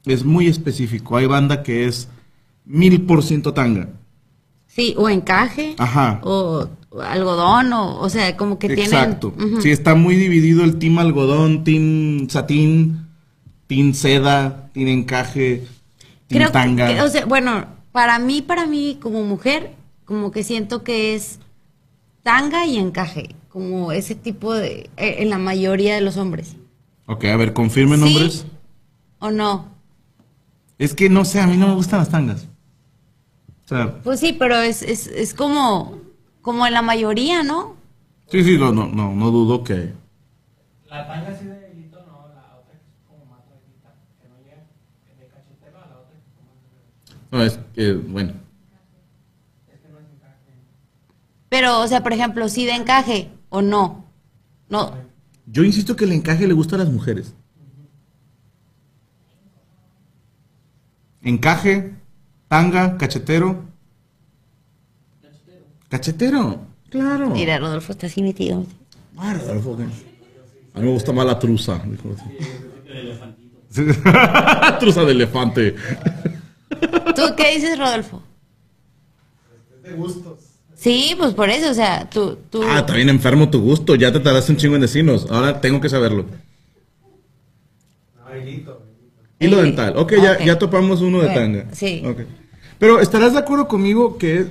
[0.05, 1.15] Es muy específico.
[1.15, 2.09] Hay banda que es
[2.65, 3.89] mil por ciento tanga.
[4.65, 6.19] Sí, o encaje, Ajá.
[6.23, 6.67] o,
[7.01, 9.33] algodón, o, o sea, como que Exacto.
[9.37, 9.61] tienen...
[9.61, 13.06] Sí, está muy dividido el team algodón, team satín,
[13.67, 15.67] team seda, team encaje,
[16.27, 16.87] team Creo tanga.
[16.87, 19.73] que, o sea, bueno, para mí, para mí como mujer,
[20.05, 21.39] como que siento que es
[22.23, 26.55] tanga y encaje, como ese tipo de, eh, en la mayoría de los hombres.
[27.07, 28.05] ok, a ver, confirmen ¿Sí?
[28.05, 28.45] nombres.
[29.19, 29.67] ¿O no?
[30.77, 32.47] Es que no sé, a mí no me gustan las tangas.
[33.65, 35.99] O sea, Pues sí, pero es, es, es como,
[36.41, 37.75] como en la mayoría, ¿no?
[38.29, 39.93] sí, sí, no, no, no, no dudo que...
[40.89, 44.37] La tanga así de hilito, no, la otra que es como más larguita, que no
[44.43, 44.63] llega
[45.19, 46.51] de cachetero a la otra que es como
[47.21, 48.33] más No, es que, bueno.
[51.49, 54.05] Pero, o sea, por ejemplo, sí de encaje o no.
[54.69, 54.93] No,
[55.45, 57.33] Yo insisto que el encaje le gusta a las mujeres.
[61.21, 61.93] Encaje,
[62.47, 63.63] tanga, cachetero.
[65.89, 66.59] Cachetero,
[66.89, 67.29] claro.
[67.29, 68.65] mira, Rodolfo está así metido.
[69.15, 69.83] Ah, Rodolfo, ¿qué?
[69.83, 71.81] A mí me gusta más la truza.
[71.85, 72.15] dijo.
[73.69, 73.83] Sí.
[74.79, 75.75] truza de elefante.
[77.15, 78.21] ¿Tú qué dices, Rodolfo?
[79.83, 80.39] De gustos.
[80.75, 82.61] Sí, pues por eso, o sea, tú, tú...
[82.63, 83.95] Ah, está bien enfermo tu gusto.
[83.95, 85.25] Ya te tardaste un chingo en decirnos.
[85.31, 86.25] Ahora tengo que saberlo.
[88.15, 89.25] No, hilito, hilito.
[89.39, 89.93] Hilo dental.
[89.97, 90.41] Ok, ya, ok.
[90.45, 91.65] ya topamos uno de Bueno, tanga.
[91.73, 92.03] sí.
[92.05, 92.19] Ok.
[92.79, 94.47] Pero estarás de acuerdo conmigo que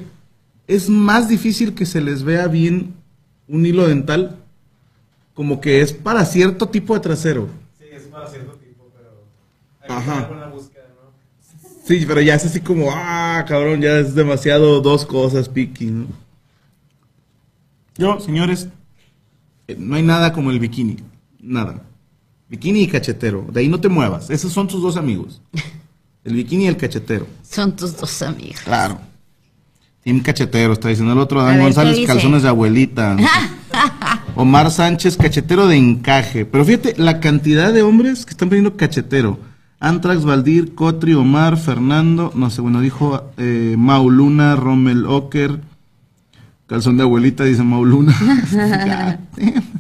[0.67, 2.95] es, más difícil que se les vea bien
[3.47, 4.37] un hilo dental
[5.35, 7.49] como que es para cierto tipo de trasero.
[7.79, 9.11] Sí, es para cierto tipo, pero
[9.83, 10.15] hay que Ajá.
[10.15, 10.76] tener buena búsqueda, ¿no?
[11.87, 15.87] Sí, pero ya es así como, ah, cabrón, ya es demasiado dos cosas, piqui.
[15.87, 16.07] ¿no?
[17.97, 18.69] Yo, señores,
[19.69, 20.97] eh, no hay nada como el bikini.
[21.41, 21.83] Nada.
[22.49, 23.47] Bikini y cachetero.
[23.53, 24.31] De ahí no te muevas.
[24.31, 25.41] Esos son tus dos amigos.
[26.25, 27.27] El bikini y el cachetero.
[27.49, 28.61] Son tus dos amigos.
[28.65, 28.99] Claro.
[30.07, 31.43] Team Cachetero, está diciendo el otro.
[31.43, 33.17] Dan ver, González, calzones de abuelita.
[34.37, 36.45] Omar Sánchez, cachetero de encaje.
[36.45, 39.41] Pero fíjate la cantidad de hombres que están poniendo cachetero.
[39.79, 45.61] Antrax, Valdir, Cotri, Omar, Fernando, no sé, bueno, dijo eh, Mauluna, Rommel Ocker.
[46.67, 48.15] Calzón de abuelita, dice Mauluna.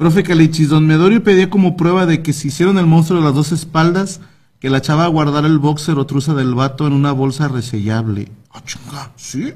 [0.00, 3.34] Profe Calichis, don Medorio pedía como prueba de que si hicieron el monstruo de las
[3.34, 4.22] dos espaldas,
[4.58, 8.32] que la chava guardara el boxer o truza del vato en una bolsa resellable.
[8.50, 9.52] Ah, chinga, ¿sí?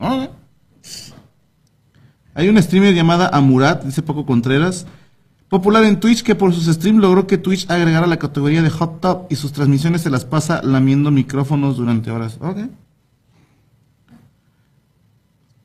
[0.00, 0.30] Ah.
[2.32, 4.86] Hay una streamer llamada Amurat, dice Poco Contreras,
[5.48, 9.00] popular en Twitch, que por sus streams logró que Twitch agregara la categoría de hot
[9.00, 12.38] top y sus transmisiones se las pasa lamiendo micrófonos durante horas.
[12.40, 12.58] Ok.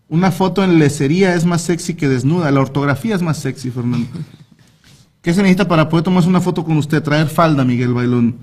[0.10, 2.52] Una foto en lecería es más sexy que desnuda.
[2.52, 4.08] La ortografía es más sexy, Fernando.
[5.22, 7.02] ¿Qué se necesita para poder tomarse una foto con usted?
[7.02, 8.38] Traer falda, Miguel Bailón.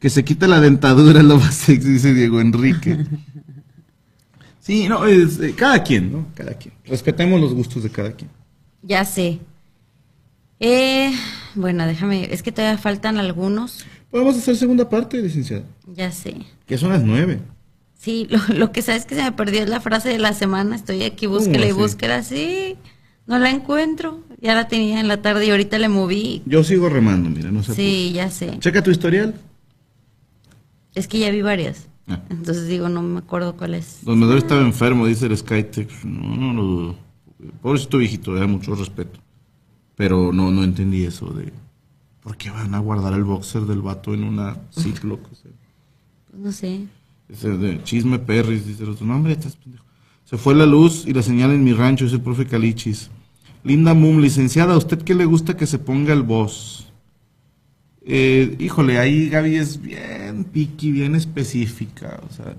[0.00, 3.06] Que se quite la dentadura es lo más sexy, dice Diego Enrique.
[4.58, 6.26] Sí, no, es, eh, cada quien, ¿no?
[6.34, 6.74] Cada quien.
[6.84, 8.30] Respetemos los gustos de cada quien.
[8.82, 9.38] Ya sé.
[10.60, 11.12] Eh,
[11.54, 13.86] bueno, déjame, es que todavía faltan algunos.
[14.10, 15.64] Podemos hacer segunda parte, licenciada.
[15.86, 16.36] Ya sé.
[16.66, 17.40] Que son las nueve.
[17.94, 20.76] Sí, lo, lo que sabes que se me perdió es la frase de la semana.
[20.76, 22.22] Estoy aquí, búsquela y búsquela.
[22.22, 22.76] Sí,
[23.26, 24.24] no la encuentro.
[24.40, 26.42] Ya la tenía en la tarde y ahorita le moví.
[26.46, 27.74] Yo sigo remando, mira, no sé.
[27.74, 28.58] Sí, ya sé.
[28.60, 29.34] Checa tu historial.
[30.94, 31.88] Es que ya vi varias.
[32.06, 32.22] Ah.
[32.30, 33.98] Entonces digo, no me acuerdo cuál es.
[34.02, 36.04] Don Medor estaba enfermo, dice el Skytech.
[36.04, 36.96] No, no lo dudo.
[37.60, 39.20] Pobrecito viejito, da mucho respeto.
[39.98, 41.52] Pero no, no entendí eso de...
[42.22, 45.20] ¿Por qué van a guardar el boxer del vato en una Ziploc?
[45.30, 45.50] O sea,
[46.30, 46.86] Pues no sé.
[47.28, 49.04] ese de chisme perris, dice el otro.
[49.06, 49.84] No, hombre, estás pendejo.
[50.24, 53.10] Se fue la luz y la señal en mi rancho, es el profe Calichis.
[53.64, 56.86] Linda Mum, licenciada, ¿a usted qué le gusta que se ponga el voz?
[58.04, 62.20] Eh, híjole, ahí Gaby es bien piqui, bien específica.
[62.30, 62.56] O sea,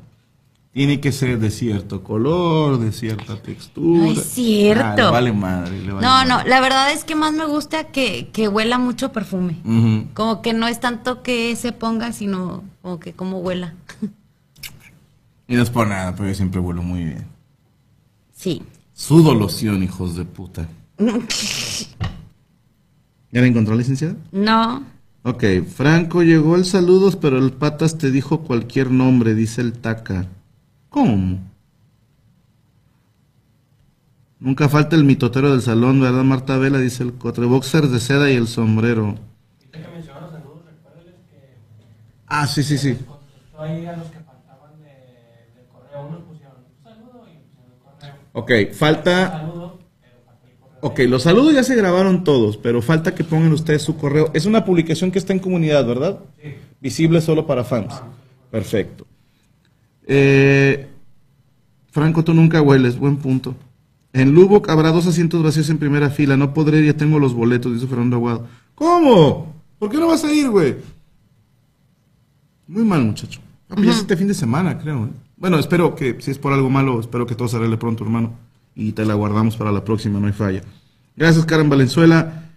[0.72, 4.04] tiene que ser de cierto color, de cierta textura.
[4.04, 4.84] No es cierto.
[4.84, 7.86] Ah, le vale madre, le vale No, no, la verdad es que más me gusta
[7.86, 9.58] que, que huela mucho perfume.
[10.14, 13.74] Como que no es tanto que se ponga, sino como que como huela.
[15.48, 17.26] Y no es por nada, pero yo siempre vuelo muy bien.
[18.36, 18.62] Sí.
[18.94, 20.68] Sudo loción, hijos de puta.
[23.32, 24.16] ¿Ya la encontró, licenciada?
[24.32, 24.84] No.
[25.24, 25.44] Ok,
[25.76, 30.28] Franco llegó el saludos, pero el patas te dijo cualquier nombre, dice el taca.
[30.90, 31.40] ¿Cómo?
[34.40, 36.80] Nunca falta el mitotero del salón, ¿verdad, Marta Vela?
[36.80, 37.46] Dice el cotre.
[37.46, 39.16] Boxer de seda y el sombrero.
[42.26, 42.98] Ah, sí, sí, sí.
[48.34, 49.52] Ok, falta...
[50.82, 54.32] Ok, los saludos ya se grabaron todos, pero falta que pongan ustedes su correo.
[54.34, 56.20] Es una publicación que está en comunidad, ¿verdad?
[56.42, 56.56] Sí.
[56.80, 58.02] Visible solo para fans.
[58.50, 59.09] Perfecto.
[60.12, 60.90] Eh,
[61.92, 63.56] Franco, tú nunca hueles, buen punto.
[64.12, 66.36] En Lubbock habrá dos asientos vacíos en primera fila.
[66.36, 68.48] No podré ya tengo los boletos, dice Fernando Aguado.
[68.74, 69.54] ¿Cómo?
[69.78, 70.78] ¿Por qué no vas a ir, güey?
[72.68, 73.40] Muy mal, muchacho.
[73.78, 75.06] Ya es este fin de semana, creo.
[75.06, 75.10] ¿eh?
[75.38, 78.34] Bueno, espero que, si es por algo malo, espero que todo se arregle pronto, hermano.
[78.76, 80.64] Y te la guardamos para la próxima, no hay falla.
[81.16, 82.50] Gracias, Karen Valenzuela.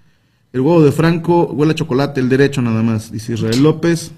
[0.55, 4.13] El huevo de Franco huele a chocolate, el derecho nada más, dice Israel López.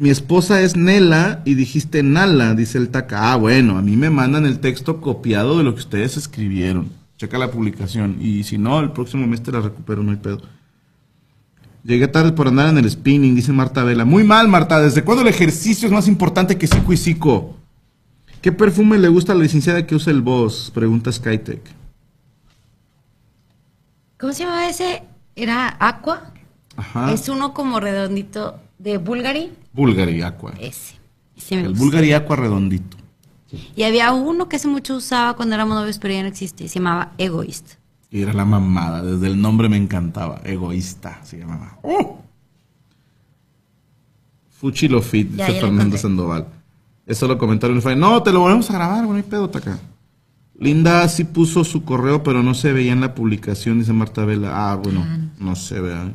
[0.00, 3.32] Mi esposa es Nela y dijiste Nala, dice el Taca.
[3.32, 6.90] Ah, bueno, a mí me mandan el texto copiado de lo que ustedes escribieron.
[7.18, 8.16] Checa la publicación.
[8.18, 10.40] Y si no, el próximo mes te la recupero, no hay pedo.
[11.84, 14.06] Llegué tarde por andar en el spinning, dice Marta Vela.
[14.06, 14.80] Muy mal, Marta.
[14.80, 17.56] ¿Desde cuándo el ejercicio es más importante que psico y psico?
[18.40, 20.72] ¿Qué perfume le gusta a la licenciada que usa el boss?
[20.74, 21.60] Pregunta Skytech.
[24.18, 25.02] ¿Cómo se llamaba ese?
[25.36, 26.32] ¿Era Aqua?
[26.74, 27.12] Ajá.
[27.12, 29.52] Es uno como redondito de Bulgari.
[29.72, 30.52] Bulgari Aqua.
[30.58, 30.94] Ese.
[31.36, 31.84] Ese me El gusta.
[31.84, 32.96] Bulgari Aqua redondito.
[33.74, 36.68] Y había uno que hace mucho usaba cuando éramos novios, pero ya no existe.
[36.68, 37.72] Se llamaba Egoist.
[38.10, 40.40] Y era la mamada, desde el nombre me encantaba.
[40.44, 41.78] Egoísta se llamaba.
[41.82, 42.22] ¡Oh!
[44.48, 45.96] Fuchi lo fit, dice Fernando.
[45.96, 46.46] Sandoval.
[47.06, 47.96] Eso lo comentaron en el Fire.
[47.96, 49.78] No, te lo volvemos a grabar, bueno, hay pedo, taca.
[50.58, 54.70] Linda sí puso su correo, pero no se veía en la publicación, dice Marta Vela.
[54.70, 55.04] Ah, bueno,
[55.38, 56.12] no se ve.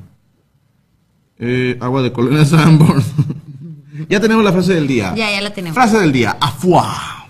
[1.40, 1.78] ¿Eh?
[1.80, 3.04] Agua de Colonia Sanborn.
[4.10, 5.14] ya tenemos la frase del día.
[5.16, 5.76] Ya, ya la tenemos.
[5.76, 6.38] Frase del día.
[6.40, 7.28] Afuá.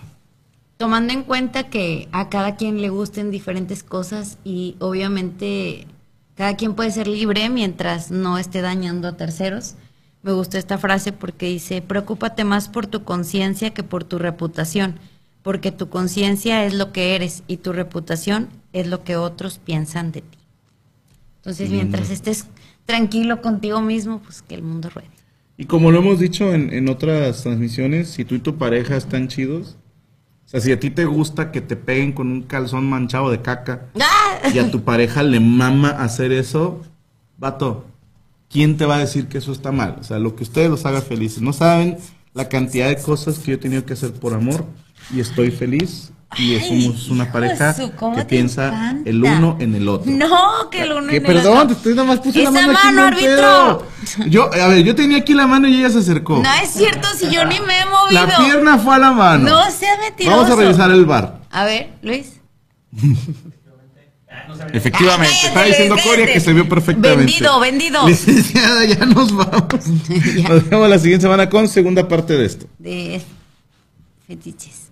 [0.78, 5.88] Tomando en cuenta que a cada quien le gusten diferentes cosas y obviamente
[6.36, 9.76] cada quien puede ser libre mientras no esté dañando a terceros.
[10.22, 15.00] Me gustó esta frase porque dice, preocúpate más por tu conciencia que por tu reputación,
[15.44, 20.12] porque tu conciencia es lo que eres y tu reputación es lo que otros piensan
[20.12, 20.38] de ti.
[21.38, 22.48] Entonces, mientras estés
[22.86, 25.10] tranquilo contigo mismo, pues que el mundo ruede.
[25.58, 29.28] Y como lo hemos dicho en, en otras transmisiones, si tú y tu pareja están
[29.28, 29.78] chidos,
[30.46, 33.42] o sea, si a ti te gusta que te peguen con un calzón manchado de
[33.42, 34.48] caca ¡Ah!
[34.54, 36.84] y a tu pareja le mama hacer eso,
[37.38, 37.86] vato,
[38.50, 39.98] ¿quién te va a decir que eso está mal?
[40.00, 41.42] O sea, lo que ustedes los haga felices.
[41.42, 41.98] No saben
[42.34, 44.66] la cantidad de cosas que yo he tenido que hacer por amor
[45.14, 49.10] y estoy feliz y Ay, somos una pareja de su, ¿cómo que piensa encanta?
[49.10, 50.12] el uno en el otro.
[50.12, 51.68] No, que el uno Que en el perdón, otro.
[51.68, 52.86] te estoy nada más puse la Esa mano aquí.
[52.86, 53.88] mano, no hay árbitro.
[54.18, 54.26] pedo.
[54.30, 56.42] Yo, a ver, yo tenía aquí la mano y ella se acercó.
[56.44, 58.26] No es cierto, si yo ni me he movido.
[58.28, 59.50] La pierna fue a la mano.
[59.50, 60.38] No seas mentiroso.
[60.38, 61.40] Vamos a revisar el bar.
[61.52, 62.34] A ver, Luis.
[64.74, 65.96] Efectivamente, Cállate, estaba diciendo.
[66.04, 67.18] Coria que se vio perfectamente.
[67.26, 68.08] Vendido, vendido.
[68.08, 69.66] Licenciada, ya nos vamos.
[70.36, 70.50] Ya.
[70.50, 72.68] Nos vemos la siguiente semana con segunda parte de esto.
[72.80, 73.22] de
[74.28, 74.90] fetiches.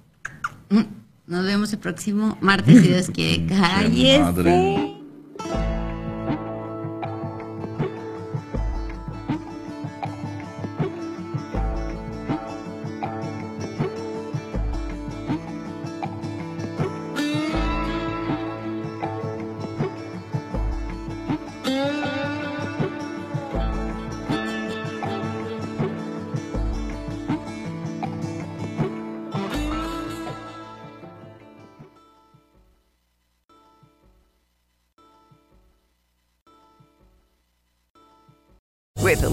[0.70, 0.82] Mm,
[1.26, 3.46] Nos vemos el próximo martes, si Dios quiere.
[3.48, 4.94] Cállese.